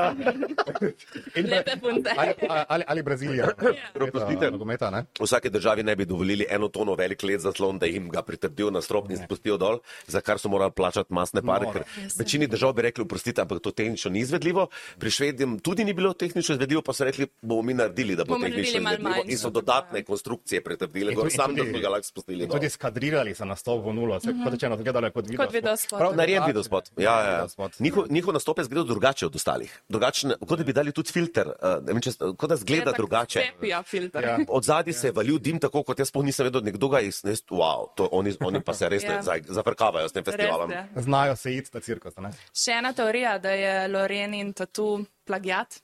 [1.35, 2.11] In- Lepe punce.
[2.17, 2.33] ali,
[2.69, 3.49] ali, ali Brazilija.
[3.95, 4.51] Oprostite.
[4.51, 5.05] Nogometa, ne?
[5.21, 8.71] V vsaki državi ne bi dovolili eno tono velik let zaslon, da jim ga pritrdijo
[8.71, 11.85] na strop in spustijo dol, za kar so morali plačati masne pare.
[12.19, 14.69] Večini držav bi rekli, oprostite, ampak to tehnično ni izvedljivo.
[14.99, 18.37] Pri švedim tudi ni bilo tehnično izvedljivo, pa so rekli, bomo mi naredili, da bo
[18.37, 19.23] tehnično izvedljivo.
[19.25, 22.07] In so dodatne konstrukcije pretrdili, In gor tudi- sam, in da tudi- smo ga lahko
[22.07, 22.39] spustili.
[22.39, 22.57] In dol.
[22.57, 25.41] tudi skadrirali so nastop v nulo, se, kot rečeno, zgledalo je kot video.
[25.41, 25.99] Kot videospot.
[25.99, 26.91] Prav Narejen video spot.
[26.97, 27.31] Ja, ja, ja.
[27.33, 27.81] videospot.
[27.81, 29.83] Njihov, njihov nastop je zgledal drugače od ostalih.
[29.89, 33.41] Drugačen, kot da bi dali tudi filter, uh, ne vem, če, kot da zgleda drugače.
[33.43, 34.25] Sepia filter.
[34.25, 34.39] Ja.
[34.49, 37.09] Od zadaj se je valil dim, tako kot jaz sploh nisem vedel, nekdo ga je
[37.09, 39.13] iz, wow, to, oni, oni pa se res Ja.
[39.17, 39.39] ja.
[39.49, 40.71] zafrkavajo s tem festivalom.
[40.71, 40.89] Je.
[40.99, 42.17] Znajo se iti ta cirkus.
[42.17, 42.31] Ne?
[42.55, 45.81] Še ena teorija, da je Lorenin tatu plagiat.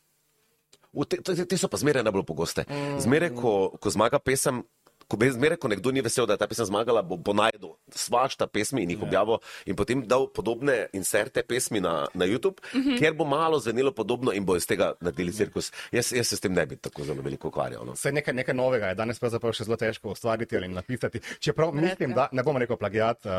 [1.08, 2.64] Te, te, te so pa zmeraj najbolj pogoste.
[3.02, 4.62] Zmeraj, ko, ko zmaga pesem.
[5.10, 8.46] Ko, zmeraj, ko nekdo ni vesel, da je ta pesem zmagala, bo, bo najdel svašta
[8.46, 12.98] pesmi in jih objavil in potem dal podobne inserte pesmi na, na YouTube, uh -huh.
[12.98, 15.72] kjer bo malo zvenelo podobno in bo iz tega naredili cirkus.
[15.92, 17.86] Jaz, jaz se s tem ne bi tako zelo veliko ukvarjal.
[17.86, 17.92] No.
[17.92, 21.20] Vse nekaj, nekaj novega je danes pravzaprav še zelo težko ustvariti ali napisati.
[21.38, 23.32] Čeprav mislim, da ne bom rekel plagijat, uh,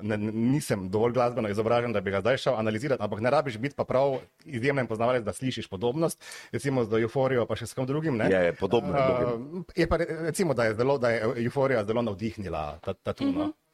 [0.00, 3.76] ne, nisem dovolj glasbeno izobražen, da bi ga zdaj šel analizirati, ampak ne rabiš biti
[3.76, 8.16] pa prav izjemen poznavalec, da slišiš podobnost, recimo z euforijo pa še s kom drugim.
[8.16, 8.30] Ne?
[8.30, 9.60] Je, je podobno drugim.
[9.60, 13.12] Uh, je pa re- recimo, da je, zelo, da je euforija zelo navdihnila ta, ta
[13.12, 13.40] tuno.
[13.40, 13.65] Uh -huh.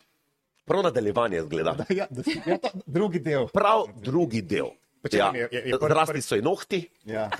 [0.64, 1.76] Prav nadaljevanje zgleda.
[1.90, 3.46] ja, da, si- ja, to, drugi del.
[3.48, 4.66] Prav drugi del.
[5.02, 5.32] Pa Ja.
[5.34, 7.30] je- je- je prvi- Zrasli so ji nohti Ja.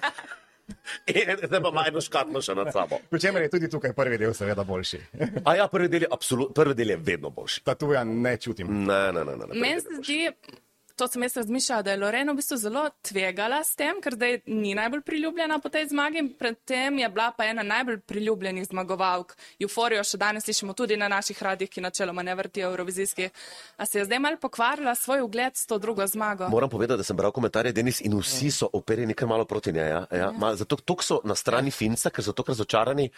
[1.06, 2.98] in zdaj pa ima eno škatlo še nad sabo.
[3.11, 4.98] Pričemer je tudi tukaj prvi del seveda boljši.
[5.44, 7.62] A ja, prvi del je, absolut, prvi del je vedno boljši.
[7.62, 8.85] Tatuja ne čutim.
[8.85, 9.37] Ne, ne, ne.
[9.37, 10.30] ne, Meni se zdi,
[11.03, 14.37] to sem jaz razmišljala, da je Lorena v bistvu zelo tvegala s tem, ker zdaj
[14.47, 16.23] ni najbolj priljubljena po tej zmagi.
[16.38, 19.35] Predtem je bila pa ena najbolj priljubljenih zmagovalk.
[19.61, 23.27] Euforijo še danes slišimo tudi na naših radijih, ki načeloma ne vrtijo Eurovizijski.
[23.77, 26.49] A se je zdaj mal pokvarila svoj ugled s to drugo zmago?
[26.49, 29.88] Moram povedati, da sem bral komentarje Denis in vsi so operjeni kar malo proti njej.
[29.88, 30.07] Ja?
[30.12, 30.31] Ja?
[30.33, 33.11] Ma, zato tok so na strani Finca, ker so tokrat razočarani.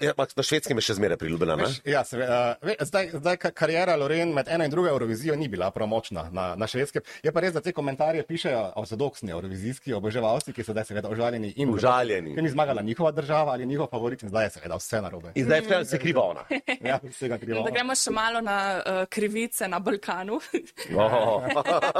[0.00, 1.56] Ja, na švedskem je še zmeraj priljubljena.
[1.56, 1.70] ne?
[1.84, 5.48] Ja, se, uh, ve, zdaj, zdaj ka- karijera Loren med eno in drugo Eurovizijo ni
[5.48, 7.02] bila prav močna na, na švedskem.
[7.22, 11.52] Je pa res, da te komentarje pišejo ortodoksni eurovizijski oboževalci, ki so zdaj seveda užaljeni
[11.56, 12.34] in Užaljeni.
[12.34, 15.32] Ker ni zmagala njihova država ali njihov favorit in zdaj je seveda vse narobe.
[15.34, 16.44] In zdaj je vse- se kriva ona.
[16.92, 17.62] Ja, vsega krivo.
[17.62, 20.40] Da gremo še malo na uh, krivice na Balkanu.
[20.96, 21.42] Oh.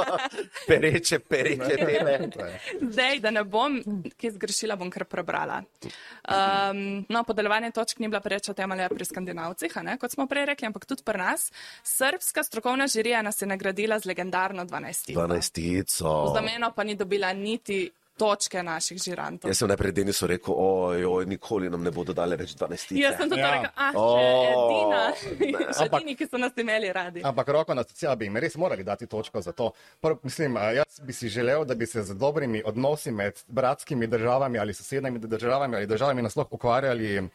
[0.67, 2.29] pereče, pereče teme.
[2.81, 3.79] Zdaj, da ne bom,
[4.17, 5.61] ki zgrešila, bom kar prebrala.
[5.83, 10.45] Um, no, podeljevanje točk ni bila preča temelja pri skandinavcih, a ne, kot smo prej
[10.53, 11.49] rekli, ampak tudi pri nas.
[11.83, 14.92] Srpska strokovna žirija nas je nagradila z legendarno 12.
[15.09, 16.23] Dvanajstico.
[16.23, 19.49] V zameno pa ni dobila niti točke naših žirantov.
[19.49, 23.01] Jaz sem najprej Denisu rekel, oj, oj, nikoli nam ne bodo dali več dvanajstice.
[23.01, 23.51] Jaz sem tudi Ja.
[23.51, 27.23] rekel, ah, še O, edina, še Ampak- edini, ki so nas imeli radi.
[27.23, 29.71] Ampak roko na srce, bi jim res morali dati točko za to.
[29.99, 34.05] Prv, mislim, a, jaz bi si želel, da bi se z dobrimi odnosi med bratskimi
[34.07, 37.29] državami ali sosednjimi državami ali državami nasploh ukvarjali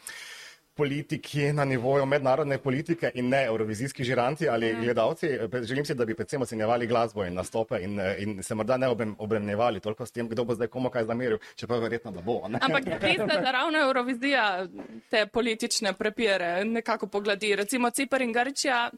[0.79, 4.81] politiki na nivoju mednarodne politike in ne eurovizijski žiranti ali Ja.
[4.81, 5.27] gledalci.
[5.63, 8.89] Želim si, da bi predvsem ocenjevali glasbo in nastope in, eh, in se morda ne
[8.89, 12.49] obrem- obremenjevali toliko s tem, kdo bo zdaj komu kaj zameril, čeprav verjetno da bo.
[12.49, 12.59] Ne?
[12.63, 14.67] Ampak res je, da ravno Eurovizija
[15.11, 17.57] te politične prepire nekako pogladi.
[17.57, 18.91] Recimo Cipr in Grčija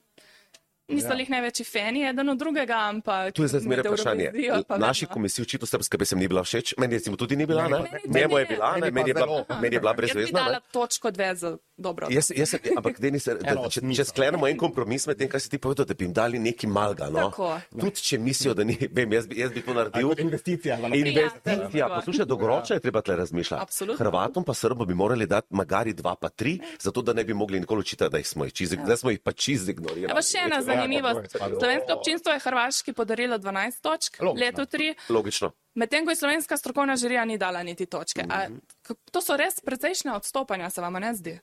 [0.89, 1.15] niso Ja.
[1.15, 3.33] jih največji fani eden od drugega, ampak.
[3.33, 4.31] Tu je zdaj zmeraj vprašanje.
[4.79, 7.79] Naši komisiji očitno srbska pesem ni bila všeč, meni recimo tudi ni bila, Meni ne?
[7.81, 8.57] pa- meni Njemu je tudi ne.
[8.57, 8.81] bila, ne?
[8.81, 9.61] Meni pa Meni je bila, zelo.
[9.61, 10.39] meni je bila Jaz bi brezvezna.
[10.41, 10.61] dala ne.
[10.73, 12.07] točko dve za dobro.
[12.09, 15.49] Jaz, jaz, ampak Denis, da, da, če, če sklenemo en kompromis med tem, kar si
[15.49, 17.09] ti povedal, da bi jim dali neki malga.
[17.09, 17.31] No?
[17.71, 20.13] Tudi če mislijo, da ni, vem, jaz bi, jaz bi to naredil.
[20.19, 20.77] Investicija.
[20.77, 21.01] za naprej.
[21.03, 23.63] Investicija, Ja, poslušaj, dolgoročno je treba tle razmišljati.
[23.63, 23.99] Absolutno.
[24.01, 27.61] Hrvatom pa Srbom bi morali dati magari dva pa tri, zato da ne bi mogli
[27.61, 28.97] nikoli učitati, da jih smo jih čiz, Ja.
[28.97, 30.11] smo jih pa čiz ignorirali.
[30.11, 31.15] Evo še ena Ja, zanimivost.
[31.15, 31.61] tako je spadlo.
[31.61, 34.47] Slovensko občinstvo je Hrvaški podarilo 12 točk, Logično.
[34.47, 35.53] leto 3, Logično.
[35.75, 38.25] medtem ko je slovenska strokovna žirija ni dala niti točke.
[38.29, 38.49] A,
[39.11, 41.39] to so res precejšnja odstopanja, se vam ne zdi?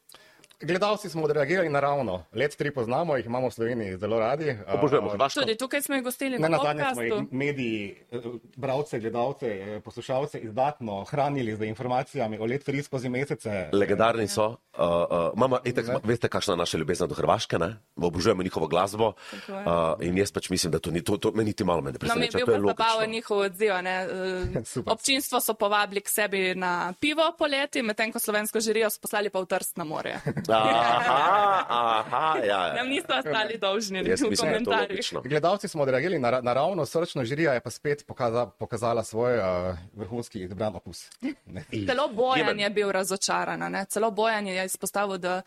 [0.62, 2.24] Gledalci smo odreagirali naravno.
[2.34, 4.58] Let tri poznamo, jih imamo v Sloveniji zelo radi.
[4.67, 5.39] Obožujemo Uh, Hrvaško.
[5.41, 7.15] Tudi tukaj smo jih gostili Ne na na zadnje smo podkastu.
[7.15, 8.17] jih mediji, eh,
[8.56, 13.70] bralce, gledalce, eh, poslušalce izdatno hranili z informacijami o let tri skozi mesece.
[13.74, 14.46] Legendarni so.
[14.78, 17.78] Uh, uh, mama, itak, veste, kakšna je naša ljubezen do Hrvaške, ne?
[17.96, 19.08] obožujemo njihovo glasbo.
[19.08, 19.54] Uh,
[20.02, 22.15] in jaz pač mislim, da to ni, to, to me niti malo me ne No,
[22.15, 22.46] mi je preseneča.
[22.46, 23.72] bil zabaven njihov odziv.
[23.82, 24.08] ne,
[24.65, 24.93] Super.
[24.93, 29.39] Občinstvo so povabili k sebi na pivo poleti, medtem ko slovensko žirijo so poslali pa
[29.39, 30.22] v Trst na morje.
[30.50, 32.74] Aha, aha, ja, ja.
[32.74, 34.90] Nam niso ostali dolžni da komentarjih.
[34.90, 35.22] logično.
[35.22, 40.44] Gledalci smo odreagirali nara- naravno, srčno, žirija je pa spet pokaza, pokazala svoj uh, vrhunski
[40.44, 41.10] izbran opus.
[41.46, 41.64] Ne.
[41.88, 43.86] Celo Bojan je bil razočaran, ne?
[43.86, 45.42] celo Bojan je izpostavil, da,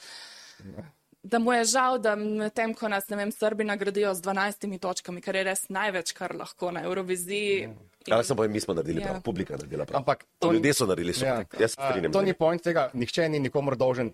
[1.23, 5.21] da mu je žal, da medtem, ko nas, ne vem, Srbi nagradijo z 12 točkami,
[5.21, 7.69] kar je res največ, kar lahko na Euroviziji.
[8.11, 9.09] Ja, sem povem, mi smo naredili Ja.
[9.09, 9.99] prav, publika je naredila prav.
[9.99, 11.29] Ampak to ljudje so naredili super.
[11.29, 11.45] Ja.
[11.57, 12.13] Jaz se A, strinjam.
[12.13, 14.11] To ni point tega, nihče ni nikomor dolžen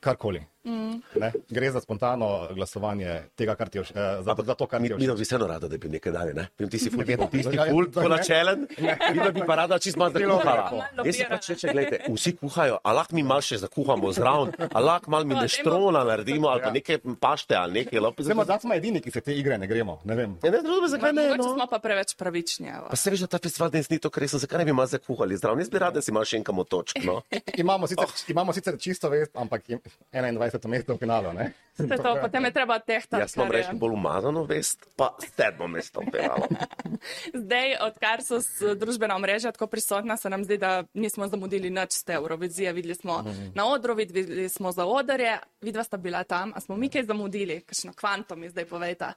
[0.00, 0.42] karkoli.
[0.64, 1.00] Mm.
[1.48, 4.92] Gre za spontano glasovanje tega, kar ti je, všeč, za, za to, kar Mi, ti
[4.92, 4.96] je.
[4.98, 5.16] mi všeč.
[5.16, 6.44] bi vseeno rada, da bi nekaj dali, ne?
[6.54, 7.26] Vem, ti si ful, vedno.
[7.26, 8.16] ti si Ja, ja, ful, to ko ne.
[8.16, 8.66] načelen,
[9.14, 10.68] mi bi pa rada čist malo Celo zakuhala.
[10.92, 11.06] reko.
[11.06, 14.78] Jaz si pač reče, gledajte, vsi kuhajo, a lahko mi malo še zakuhamo zraven, a
[14.78, 16.72] lahko malo mi No, neštrona naredimo, ali pa Ja.
[16.74, 17.98] nekaj pašte, ali nekaj.
[18.00, 20.00] lopi- Zdaj, smo edini, ki se te igre ne gremo.
[20.04, 20.36] Ne vem.
[20.42, 21.22] Ja, ne, drugo, zakaj ne?
[21.24, 21.54] Mogoče No?
[21.54, 22.68] smo pa preveč pravični.
[22.68, 22.86] evo.
[22.90, 24.90] Pa se veš, da ta festival danes ni to, kar sem, zakaj ne bi malo
[24.90, 25.62] zakuhali zraven?
[25.62, 27.20] Jaz bi rada, da si malo še enkamo točk, no.
[27.62, 28.22] Imamo sicer, oh.
[28.34, 29.80] imamo sicer čisto vest, ampak je
[30.12, 30.68] 21.
[30.68, 31.32] mesto v finalu.
[31.36, 31.50] Ne?
[31.78, 33.22] Vse to, potem je treba tehtati.
[33.22, 33.48] Jaz je.
[33.54, 36.48] reči bolj umazano vest, pa sedmo mesto pevalo.
[37.42, 38.40] Zdaj, odkar so
[38.78, 42.72] družbena omrežja tako prisotna, se nam zdi, da nismo zamudili nič z te Eurovizije.
[42.72, 43.22] Videli smo
[43.54, 47.60] na odru, videli smo za odrje, vidva sta bila tam, a smo mi kaj zamudili,
[47.66, 49.12] kakšno kvantum mi zdaj povejta.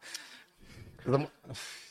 [1.06, 1.26] Zam...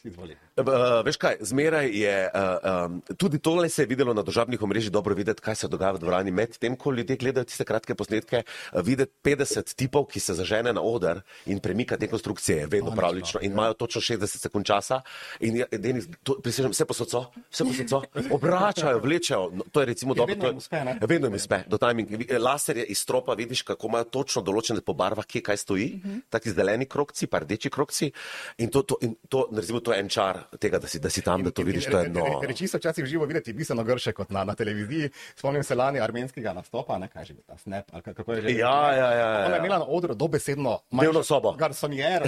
[0.04, 0.36] Izvoli.
[0.60, 4.92] Uh, veš kaj, zmeraj je, uh, um, tudi tole se je videlo na državnih omrežjih,
[4.92, 6.30] dobro videti, kaj se dogaja v dvorani.
[6.30, 10.72] Med tem, ko ljudje gledajo tiste kratke posnetke, uh, videti 50 tipov, ki se zažene
[10.72, 15.00] na oder in premika te konstrukcije, je vedno pravlično in imajo točno 60 sekund časa.
[15.40, 18.02] In je, Denis, to, prisežem, vse posod so, vse posod so,
[18.34, 19.50] obračajo, vlečejo.
[19.52, 20.34] No, to je recimo dobro.
[20.34, 20.98] vedno jim uspe, ne?
[21.00, 22.10] Vedno jim uspe, do timing.
[22.10, 25.92] Vi- Laser je iz stropa, vidiš, kako imajo točno določene po barvah, kje kaj stoji,
[25.94, 26.20] uh -huh.
[26.28, 28.12] taki zeleni krokci, pa rdeči krokci.
[28.58, 31.22] In to, to, in to, recimo, to je en čar tega, da si, da si
[31.22, 32.40] tam, da to vidiš, to je no.
[32.42, 35.10] Reči so včasih živo videti bistveno grše kot na, na televiziji.
[35.36, 38.56] Spomnim se lani armenskega nastopa, ne kaj že bil ta snap, ali kako je že.
[38.58, 39.46] Ja, ja, ja, ja.
[39.46, 41.52] Ona je imela na odru dobesedno Dnevno sobo.
[41.52, 42.26] Garsonjera,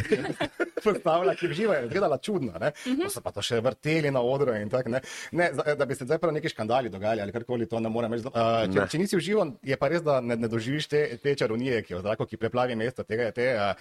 [0.83, 2.53] predstavlja, ki živo je izgledala čudno.
[2.61, 2.73] Ne?
[2.87, 2.95] Mhm.
[2.95, 3.13] Uh -huh.
[3.13, 4.89] So pa to še vrteli na odru in tako.
[4.89, 5.01] Ne?
[5.33, 8.27] Ne, da bi se zdaj prav neki škandali dogajali ali karkoli, to ne morem reči.
[8.27, 8.89] Uh, če, Ne.
[8.89, 11.93] če nisi v živo, je pa res, da ne, ne doživiš te, te čarovnije, ki
[11.93, 13.55] je v zraku, ki preplavi mesto, tega je te.
[13.57, 13.75] Uh,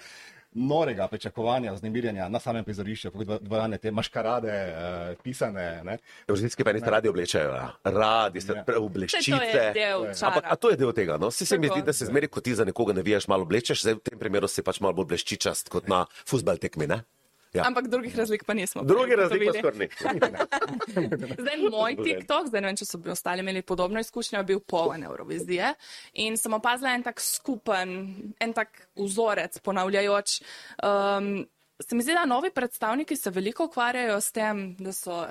[0.54, 5.80] Norega pričakovanja, vznemirjanja na samem prizorišču, kot dvorane, te maškarade, uh, pisane.
[5.84, 5.96] Ne?
[6.28, 7.70] Evropski pa niste radi oblečajo, ja.
[7.84, 8.64] radi ste Ja.
[9.36, 9.62] ja.
[9.62, 11.16] je del Ampak a to je del tega.
[11.16, 11.30] No?
[11.30, 11.78] Si se mi Tako.
[11.78, 14.48] zdi, da se zmeri, ko ti za nekoga navijaš, malo oblečeš, zdaj v tem primeru
[14.48, 16.86] si pač malo bolj bleščičast kot na futbal tekmi.
[16.86, 17.02] Ne?
[17.52, 17.66] Ja.
[17.68, 18.82] Ampak drugih razlik pa nismo.
[18.82, 19.88] Drugi razlik pa ugotovili.
[19.92, 20.36] skorni.
[21.42, 25.04] Zdaj, moj TikTok, zdaj ne vem, če so ostali imeli podobno izkušnjo, je bil poln
[25.04, 25.74] Eurovizije
[26.24, 27.92] in sem opazila en tak skupen,
[28.40, 30.38] en tak vzorec ponavljajoč.
[30.80, 31.34] Um,
[31.82, 35.24] se mi zdi, da novi predstavniki se veliko ukvarjajo s tem, da so.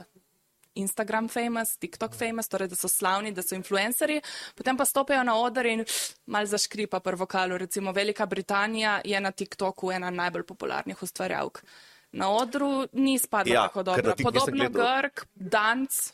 [0.76, 4.22] Instagram famous, TikTok famous, torej da so slavni, da so influencerji,
[4.56, 5.84] potem pa stopajo na oder in
[6.32, 7.58] mal zaškripa pri vokalu.
[7.66, 11.60] Recimo Velika Britanija je na TikToku ena najbolj popularnih ustvarjalk.
[12.12, 14.14] Na odru ni spadla Ja, tako dobro.
[14.24, 15.02] Podobno gledal.
[15.02, 16.14] Grk, Danc,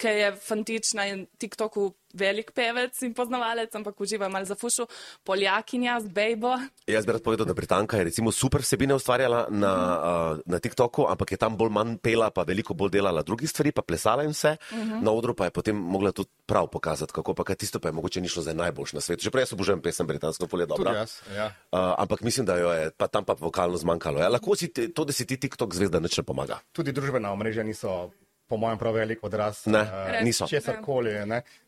[0.00, 4.86] ki je fantična in TikToku velik pevec in poznavalec, ampak uživa malo za fušu,
[5.24, 6.56] Poljakinja z Bejbo.
[6.86, 11.06] Jaz bi rad povedal, da Britanka je recimo super vsebine ustvarjala na, uh, na TikToku,
[11.06, 14.34] ampak je tam bolj manj pela, pa veliko bolj delala drugih stvari, pa plesala in
[14.34, 14.56] vse.
[14.72, 15.02] Uh -huh.
[15.02, 18.20] Na odru pa je potem mogla tudi prav pokazati, kako pa tisto pa je mogoče
[18.20, 19.22] ni šlo za najboljš na svetu.
[19.22, 20.90] Že prej sem obožujem pesem britansko, polje dobro.
[20.90, 21.22] jaz.
[21.36, 21.46] Ja.
[21.46, 24.20] Uh, ampak mislim, da jo je pa tam pa vokalno zmanjkalo.
[24.20, 26.58] Ja, lahko si te, to, da si ti TikTok zvezda, nič ne pomaga.
[26.72, 28.10] Tudi družbena omrežja niso,
[28.50, 30.46] po mojem, prav velik odraz Ne, eh, niso.
[30.46, 31.14] česar koli.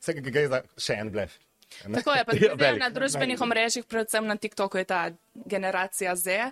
[0.01, 1.39] Vse gre za še en blef.
[1.73, 2.81] Tako je, pa Ja, tudi velik.
[2.81, 5.01] na družbenih omrežjih, predvsem na TikToku je ta
[5.47, 6.51] generacija Z,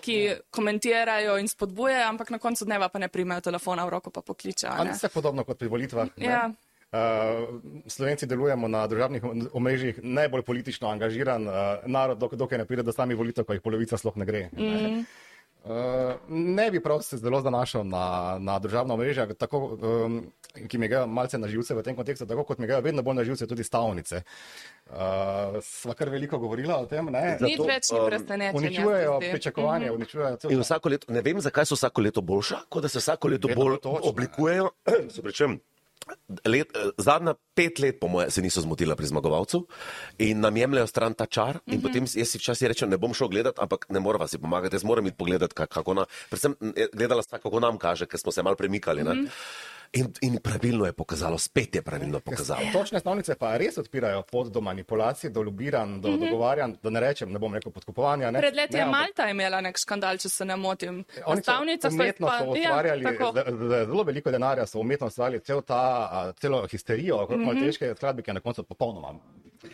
[0.00, 0.16] ki
[0.50, 4.72] komentirajo in spodbujajo, ampak na koncu dneva pa ne primejo telefona v roko, pa pokličejo.
[4.72, 4.94] a Ali ne.
[4.94, 6.08] vse podobno kot pri volitvah?
[6.16, 6.24] ne?
[6.24, 6.46] Ja.
[6.92, 7.48] Uh,
[7.88, 9.22] Slovenci delujemo na državnih
[9.56, 11.54] omrežjih najbolj politično angažiran uh,
[11.88, 14.42] narod, dok, dokaj ne pride do samih volitev, ko jih polovica sploh ne gre.
[14.52, 14.60] Mm.
[14.60, 15.04] Ne?
[15.64, 15.70] Uh,
[16.28, 20.16] ne bi prav se zelo zanašal na, na državna omrežja, tako, um,
[20.68, 23.14] ki mi ga malce na živce v tem kontekstu, tako kot mi ga vedno bolj
[23.20, 24.22] na živce tudi stavnice.
[24.90, 24.96] Uh,
[25.62, 27.38] sva kar veliko govorila o tem, ne?
[27.40, 28.58] Nič Zato, več ni presenečenja.
[28.58, 29.32] Uničujejo se zdi.
[29.32, 32.88] pričakovanje, uničujejo cel In vsako leto, ne vem, zakaj so vsako leto boljša, kot da
[32.90, 34.10] se vsako leto Vedno bolj točna.
[34.10, 34.70] oblikujejo.
[35.14, 35.60] Se pričem,
[36.44, 39.66] Let, eh, zadnja pet let, po mojem, se niso zmotila pri zmagovalcu
[40.18, 41.58] in nam jemljajo stran ta čar.
[41.66, 41.82] Mm -hmm.
[41.82, 44.84] potem jaz si včasih rečem, ne bom šel gledati, ampak ne morem si pomagati, jaz
[44.84, 48.32] moram iti pogledati, ka- kako na, predvsem eh, gledala sta, kako nam kaže, ker smo
[48.32, 49.04] se mal premikali.
[49.04, 49.28] Mm -hmm.
[49.92, 52.60] In, in pravilno je pokazalo, spet je pravilno pokazalo.
[52.72, 56.20] Točne stavnice pa res odpirajo pot do manipulacij, do lobiranj, do mm -hmm.
[56.20, 58.30] dogovarjanj, da ne rečem, ne bom rekel podkupovanja.
[58.30, 61.04] Ne, Pred leti ne, je Malta imela nek škandal, če se ne motim.
[61.16, 65.06] Na Oni so umetno izpa- so ustvarjali, Ja, z, z, zelo veliko denarja so umetno
[65.06, 67.54] ustvarjali cel ta, celo histerijo okrog mm -hmm.
[67.54, 69.14] malteške skladbe, ki je na koncu popolnoma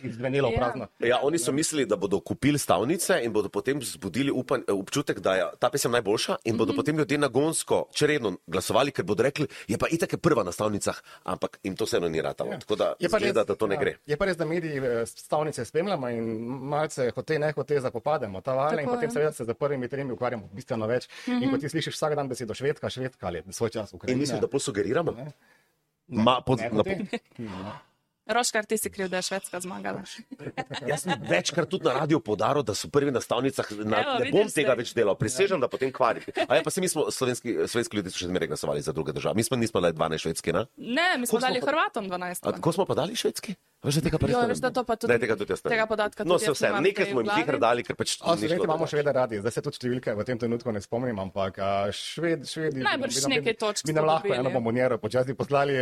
[0.03, 0.57] izvenela v Ja.
[0.57, 0.87] prazno.
[0.99, 5.35] Ja, oni so mislili, da bodo kupili stavnice in bodo potem zbudili upan, občutek, da
[5.35, 6.77] je ta pesem najboljša in bodo mm -hmm.
[6.77, 10.51] potem ljudje nagonsko, če redno glasovali, ker bodo rekli, je pa itak je prva na
[10.51, 12.51] stavnicah, ampak jim to vseeno ni ratalo.
[12.51, 12.59] Ja.
[12.59, 13.97] Tako da Je zgleda, res, da to ne ja, gre.
[14.05, 18.53] Je pa res, da mediji eh, stavnice spremljamo in malce hote ne hote zapopademo ta
[18.53, 21.09] val in potem seveda se za prvimi tremi ukvarjamo bistveno več.
[21.27, 21.43] Mm -hmm.
[21.43, 24.19] In ko ti slišiš vsak dan besedo švedka, švedka ali svoj čas In Ukrajina.
[24.19, 25.15] mislim, da bolj sugeriramo.
[26.07, 27.07] Ma, pod, Ne na, hote.
[28.29, 30.03] Roškar, ti si kriv, da je Švedska zmagala.
[30.89, 33.65] jaz sem večkrat tudi na radiju podaril, da so prvi na stavnicah.
[33.73, 34.77] Na, Evo, ne bom tega saj.
[34.77, 36.21] več delal, prisežem, da potem kvarim.
[36.43, 39.35] A ja, pa se mi smo, slovenski, slovenski ljudje še zmeraj glasovali za druge države.
[39.35, 40.65] Mi smo nismo le 12 švedski, ne?
[40.77, 42.45] Ne, mi smo smo dali pa- Hrvatom 12.
[42.45, 43.55] A, ko smo pa dali švedski?
[43.79, 45.61] Veš, da tega pa res ne veš, da to pa tudi- Ne, tega tudi jaz
[45.63, 48.35] ne tega podatka No, tudi se vse, nekaj smo jim hitro dali, ker pač šlo
[48.35, 51.55] Slovenci imamo še vedno radi, zdaj se tudi številke v tem trenutku ne spomnim, ampak
[51.89, 52.83] šved, švedi.
[52.83, 55.79] Najbrž nekaj točk Bi nam lahko eno bombonjero počasi poslali,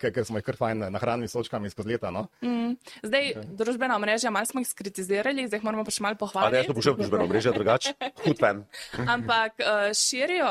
[0.00, 2.10] ker smo jih kar fajn nahranili s točkami skozi leta.
[2.10, 2.28] No?
[2.42, 2.76] Mm.
[3.02, 6.24] Zdaj, družbena omrežja, malo smo jih skritizirali, zdaj jih moramo pa še malo A ne,
[6.24, 6.66] jaz pohvaliti.
[6.68, 7.94] to pošiljam družbeno mrežo, drugače.
[8.24, 8.64] Hud fan.
[9.06, 10.50] Ampak uh, širijo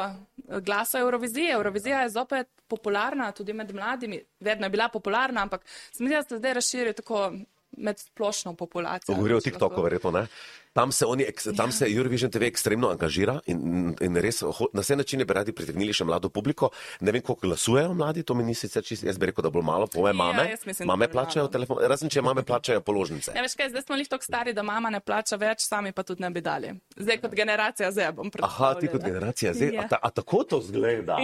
[0.62, 1.54] glas o Euroviziji.
[1.58, 4.22] Eurovizija je zopet popularna tudi med mladimi.
[4.40, 7.32] Vedno je bila popularna, ampak se mi zdi, da se zdaj razširi tako
[7.78, 9.16] med splošno populacijo.
[9.16, 10.28] Govorijo o TikToku, verjetno ne.
[10.74, 11.26] Tam se, oni,
[11.58, 13.60] tam se Eurovision TV ekstremno angažira in,
[14.02, 14.42] in res
[14.74, 16.72] na vse načine bi radi pritegnili še mlado publiko.
[17.00, 19.62] Ne vem, koliko glasujejo mladi, to mi ni sicer čisto, jaz bi rekel, da bolj
[19.64, 20.48] malo, po moje Ja, mame.
[20.50, 23.32] jaz mislim, mame plačajo telefon, razen če mame plačajo položnice.
[23.36, 26.04] Ja, veš kaj, zdaj smo jih tako stari, da mama ne plača več, sami pa
[26.04, 26.74] tudi ne bi dali.
[26.98, 29.82] Zdaj kot generacija Z bom Aha, ti kot generacija zdaj, Ja.
[29.82, 31.20] a, ta, a tako to zgleda.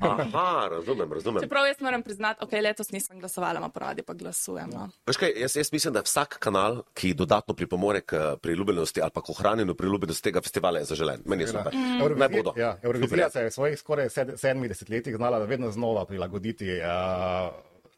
[0.00, 1.42] Aha, razumem, razumem.
[1.42, 4.70] Čeprav jaz moram priznati, ok, letos nisem glasovala, ma ponavadi pa glasujem.
[4.70, 4.88] No.
[5.06, 9.20] Veš kaj, jaz, jaz mislim, da vsak kanal, ki dodatno pripomore k priljubljenosti ali pa
[9.22, 11.22] k ohranjanju priljubljenosti tega festivala, je zaželen.
[11.24, 11.72] Meni je super.
[12.16, 12.52] Naj bodo.
[12.56, 13.30] Ja, Eurovizija je.
[13.30, 16.68] se je v svojih skoraj sed, sedmih desetletjih znala vedno znova prilagoditi.
[16.80, 17.54] Uh,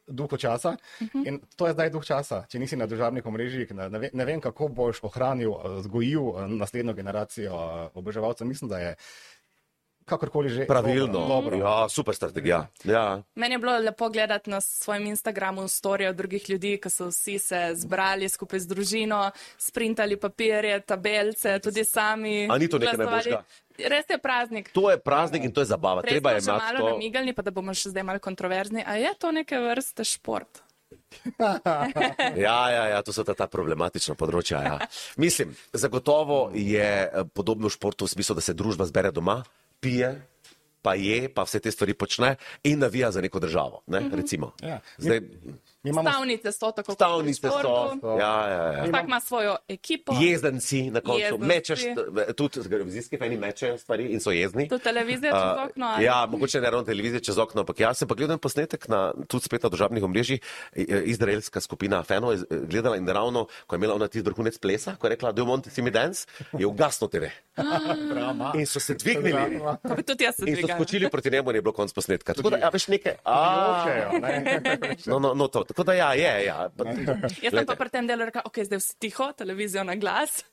[0.07, 0.77] Duhu časa.
[1.01, 1.29] Uh -huh.
[1.29, 2.45] In to je zdaj duh časa.
[2.49, 6.21] Če nisi na državnih omrežjih, ne, ne, ve- ne vem, kako boš ohranil, eh, vzgojil
[6.29, 8.47] eh, naslednjo generacijo eh, oboževalcev.
[8.47, 8.97] Mislim, da je
[10.05, 10.67] kakorkoli že.
[10.67, 11.27] Pravilno.
[11.29, 11.57] Dobro.
[11.57, 12.67] Ja, super strategija.
[12.85, 13.23] Ja.
[13.35, 17.61] Meni je bilo lepo gledati na svojem Instagramu storije drugih ljudi, ki so vsi se
[17.75, 22.49] zbrali skupaj z družino, sprintali papirje, tabelce, tudi sami.
[22.51, 23.43] A ni to nekaj najboljšega?
[23.79, 24.71] Res je praznik.
[24.73, 26.03] To je praznik in to je zabava.
[26.03, 26.91] Prej Treba je imeti malo to.
[26.91, 28.85] namigalni, pa da bomo še zdaj malo kontroverzni.
[28.87, 30.63] A je to neke vrste šport?
[32.37, 34.63] Ja, ja, ja, to so ta, ta problematična področja.
[34.63, 34.77] Ja.
[35.21, 39.43] Mislim, zagotovo je eh, podobno športu v smislu, da se družba zbere doma,
[39.85, 40.09] pije,
[40.83, 43.83] pa je, pa vse te stvari počne in navija za neko državo.
[43.87, 44.53] Ne, recimo.
[44.63, 44.81] Ja.
[44.99, 45.21] Zdaj,
[45.85, 47.59] imamo Stavnice so tako kot stavnice so.
[47.59, 48.07] športu.
[48.19, 48.85] Ja, ja, ja.
[48.85, 50.13] Vsak ima svojo ekipo.
[50.21, 51.47] Jezdenci na koncu, Jezdenci.
[51.47, 51.81] mečeš,
[52.37, 54.69] tudi televizijski fani mečejo stvari in so jezni.
[54.69, 55.87] Tu televizija čez Uh, okno.
[55.87, 59.13] ali- ja, mogoče ne ravno televizija čez okno, ampak jaz sem pa gledal posnetek na
[59.29, 60.41] tudi spet na državnih omrežjih.
[60.73, 64.59] Eh, Izraelska skupina Feno je eh, gledala in ravno, ko je imela ona tisti vrhunec
[64.59, 67.25] plesa, ko je rekla, do you want to see me dance, je ugasnil TV.
[68.55, 69.61] In so se dvignili.
[70.07, 72.35] Tudi jaz se In so skočili proti njemu in je bilo konc posnetka.
[72.35, 73.15] Tako da, ja, veš nekaj.
[73.25, 73.85] A,
[75.07, 75.65] no, no, no, to.
[75.75, 76.71] Tako da, ja, je, ja.
[77.43, 80.45] Jaz sem pa pri tem delu rekla, ok, zdaj vsi tiho, televizijo na glas.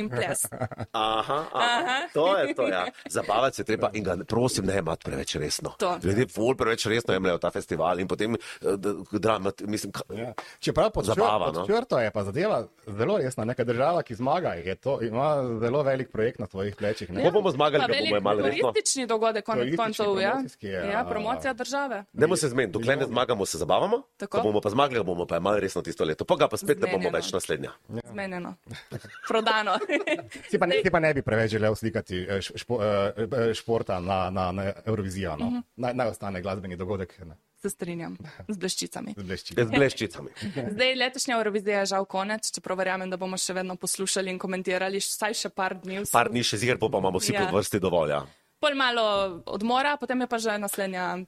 [0.00, 0.44] In ples.
[0.92, 2.66] Aha, aha, to je to.
[2.66, 2.86] Ja.
[3.08, 5.74] Zabavati se treba in ga prosim, ne imati preveč resno.
[5.78, 5.98] To.
[6.02, 8.38] Ljudje bolj preveč resno jemljajo ta festival in potem eh,
[8.76, 10.32] d- drama, mislim, Ja.
[10.58, 11.60] Čeprav pod, Zabava, čr, no.
[11.60, 12.58] pod črto je pa zadeva
[12.88, 13.44] zelo resna.
[13.44, 17.10] Neka država, ki zmaga, je to, ima zelo velik projekt na svojih plečih.
[17.10, 17.24] Ne?
[17.24, 18.70] Ko bomo zmagali, ga bomo imeli resno.
[18.70, 20.34] Turistični dogodek, konec koncev, ja.
[20.62, 20.84] ja.
[20.86, 22.04] Ja, promocija države.
[22.12, 24.02] Dajmo se zmeniti, dokler ne zmagamo, se zabavamo.
[24.16, 24.38] Tako.
[24.38, 26.24] Ko bomo pa zmagali, ga bomo pa imeli resno tisto leto.
[26.24, 27.16] Pa ga pa spet ne bomo Zmenjeno.
[27.16, 27.70] več naslednja.
[28.04, 28.54] Zmenjeno.
[29.28, 29.78] Prodano.
[30.50, 34.00] Si pa, ne, si pa ne bi preveč želel slikati eh, špo, eh, eh, športa
[34.00, 35.36] na, na, na Eurovizijo.
[35.36, 35.46] No?
[35.46, 35.62] Uh -huh.
[35.76, 38.16] naj, naj ostane glasbeni dogodek ne, Se strinjam
[38.48, 39.14] z bleščicami.
[39.16, 39.54] z blešči.
[39.54, 40.30] Z bleščicami.
[40.70, 44.96] Zdaj, letošnja Eurovizija je žal konec, čeprav verjamem, da bomo še vedno poslušali in komentirali
[44.98, 46.06] vsaj še par dni.
[46.12, 47.44] Par dni še pol pa imamo vsi Ja.
[47.50, 48.10] po vrsti dovolj.
[48.10, 48.22] Ja.
[48.60, 51.18] Pol malo odmora, potem je pa že naslednja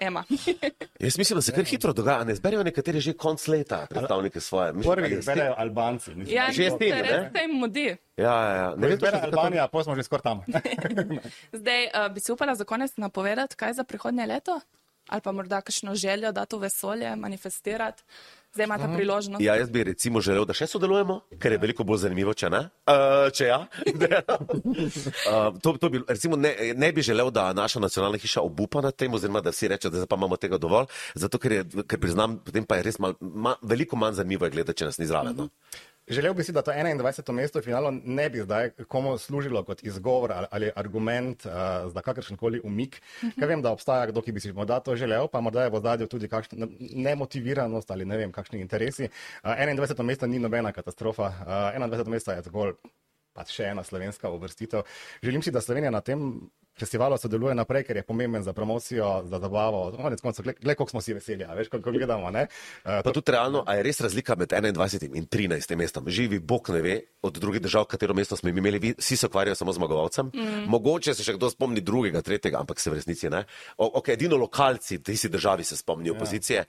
[0.00, 0.24] Ema.
[1.00, 2.24] Jaz mislim, da se kar hitro dogaja.
[2.24, 4.72] Ne zberijo nekateri že konc leta predstavnike svoje.
[4.72, 6.10] Mislim, Prvi jih ste- zberejo Albanci.
[6.10, 7.30] Mislim, Ja, Že ste steni, res ne?
[7.32, 7.86] se jim mudi.
[8.16, 8.74] Ja, ja, ja.
[8.76, 10.42] Ne vem, zbere Albanija, pa smo že skoraj tam.
[11.52, 14.60] Zdaj uh, bi si upala za konec napovedati, kaj za prihodnje leto?
[15.08, 18.02] Ali pa morda kakšno željo, da to vesolje manifestirati?
[18.54, 19.42] Zdaj imate priložnost.
[19.44, 22.60] Ja, jaz bi recimo želel, da še sodelujemo, ker je veliko bolj zanimivo, če ne.
[22.88, 23.58] Uh, če ja.
[23.92, 28.96] uh, to, to bi, recimo, ne, ne bi želel, da naša nacionalna hiša obupa nad
[28.96, 32.38] tem, oziroma da vsi rečejo, da pa imamo tega dovolj, zato ker, je, ker priznam,
[32.44, 35.36] potem pa je res mal, ma, veliko manj zanimivo je gledati, če nas ni zraven.
[35.36, 35.50] No?
[36.08, 37.32] Želel bi si, da to 21.
[37.32, 41.52] mesto v finalu ne bi zdaj komu služilo kot izgovor ali, ali argument uh,
[41.92, 43.00] za kakršen koli umik.
[43.38, 45.80] Ker vem, da obstaja kdo, ki bi si morda to želel, pa morda je v
[45.80, 49.10] zadju tudi kakšna nemotiviranost ali ne vem, kakšni interesi.
[49.44, 50.02] Uh, 21.
[50.02, 52.08] mesto ni nobena katastrofa, uh, 21.
[52.08, 52.72] mesto je zgolj
[53.38, 54.82] pač še ena slovenska uvrstitev.
[55.22, 59.38] Želim si, da Slovenija na tem festivalu sodeluje naprej, ker je pomemben za promocijo, za
[59.38, 59.92] zabavo.
[59.96, 62.30] Konec koncev, gled, koliko smo si veseli, a veš, kako gledamo.
[62.30, 62.46] Ne?
[62.84, 66.08] Uh, Pa tudi realno, a je res razlika med 21 in 13 mestom?
[66.08, 69.72] Živi Bog ne ve, od drugih držav, katero mesto smo imeli, vsi se ukvarjajo samo
[69.72, 70.30] zmagovalcem.
[70.34, 70.64] Mm.
[70.68, 73.44] Mogoče se še kdo spomni drugega, tretjega, ampak se v resnici ne.
[73.76, 76.16] O, okay, edino lokalci, ti si državi se spomnijo ja.
[76.16, 76.64] opozicije.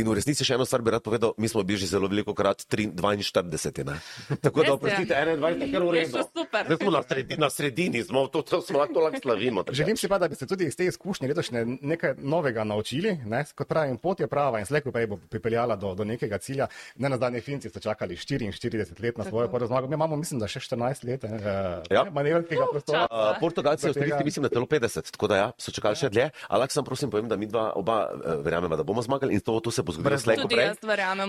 [0.00, 2.34] In v resnici še eno stvar bi rad povedal, mi smo bili že zelo veliko
[2.34, 3.84] krat 42.
[3.86, 3.98] Ne?
[4.44, 6.24] Tako da, oprostite, 21 je kar v Je redu.
[6.36, 6.76] super.
[6.76, 9.20] Smo na sredini, na sredini smo, to, to smo lahko lahko
[9.52, 9.62] slavimo.
[9.62, 9.74] tako.
[9.74, 13.16] Želim si pa, da bi se tudi iz te izkušnje letošnje nekaj novega naučili.
[13.26, 13.44] Ne?
[13.54, 16.66] Kot pravim, pot je prava in slejko prej bo pripeljala do, do nekega cilja.
[16.96, 19.88] Ne na zadnje Finci so čakali 44 let na svojo prvo zmago.
[19.88, 21.82] Mi imamo, mislim, da še 14 let eh, Ja.
[21.90, 22.04] ja.
[22.10, 23.06] manevrskega prostora.
[23.10, 26.30] Uh, Portugalci, Avstrijci, tega- mislim, da celo 50, tako da ja, so čakali še dlje.
[26.48, 29.60] Ampak sam prosim povem, da mi dva oba uh, verjamemo, da bomo zmagali in to,
[29.60, 30.68] to se bo zgodilo Brez slej ko Tudi prej.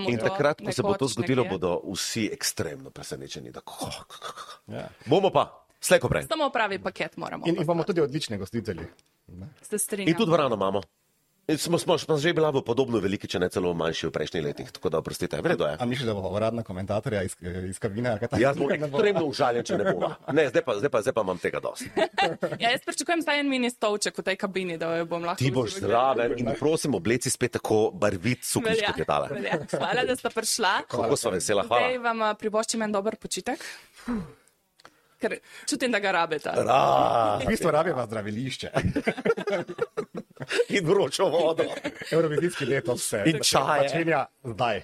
[0.08, 1.58] In to, takrat, ko se bo to zgodilo, nekje.
[1.58, 3.50] bodo vsi ekstremno presenečeni.
[3.50, 4.52] Da, ko, ko, ko, ko.
[4.68, 4.88] Ja.
[5.06, 6.24] Bomo pa, slej ko prej.
[6.26, 7.44] Samo pravi paket moramo.
[7.44, 8.88] In, in bomo tudi odlični gostitelji.
[9.62, 10.14] Se In strinjam.
[10.14, 10.80] tudi dvorano imamo.
[11.44, 14.42] In smo, smo, smo že bila v podobno veliki, če ne celo manjši v prejšnjih
[14.42, 14.68] letih.
[14.72, 15.76] Tako da, oprostite, vredno je.
[15.76, 17.36] A misliš, da bo uradna komentatorja iz,
[17.68, 18.14] iz kabine?
[18.32, 20.08] Jaz bom ekstremno užaljen, če ne bo.
[20.32, 21.90] Ne, zdaj pa, zdaj pa, zdaj pa imam tega dosti.
[22.56, 25.36] Ja, jaz pričakujem zdaj en mini stolček v tej kabini, da jo bom lahko.
[25.36, 29.28] Ti boš zraven in prosim, obleci spet tako barvit suknič, kot je tale.
[29.30, 29.60] velja.
[29.70, 30.72] Hvala, da ste prišla.
[30.88, 32.00] Kako sva vesela, Zdaj hvala.
[32.02, 33.60] vam a, privoščim en dober počitek.
[35.24, 36.52] Ker čutim, da ga rabite.
[36.68, 38.70] Ah, V bistvu rabiva zdravilišče.
[40.68, 41.64] in vročo vodo.
[42.12, 43.22] Eurovizijski leto vse.
[43.26, 43.88] In čaje.
[43.88, 44.82] Začenja zdaj.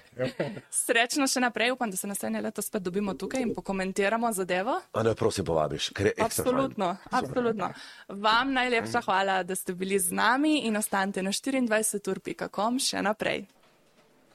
[0.71, 4.79] Srečno še naprej, upam, da se naslednje leto spet dobimo tukaj in pokomentiramo zadevo.
[4.93, 5.91] A ne, prosim, povabiš.
[6.17, 7.69] Absolutno, absolutno.
[8.07, 13.45] Vam najlepša hvala, da ste bili z nami in ostanite na 24ur.com še naprej.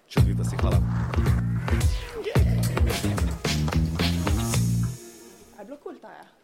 [0.06, 0.78] Čudovito si, hvala.
[5.86, 6.35] A je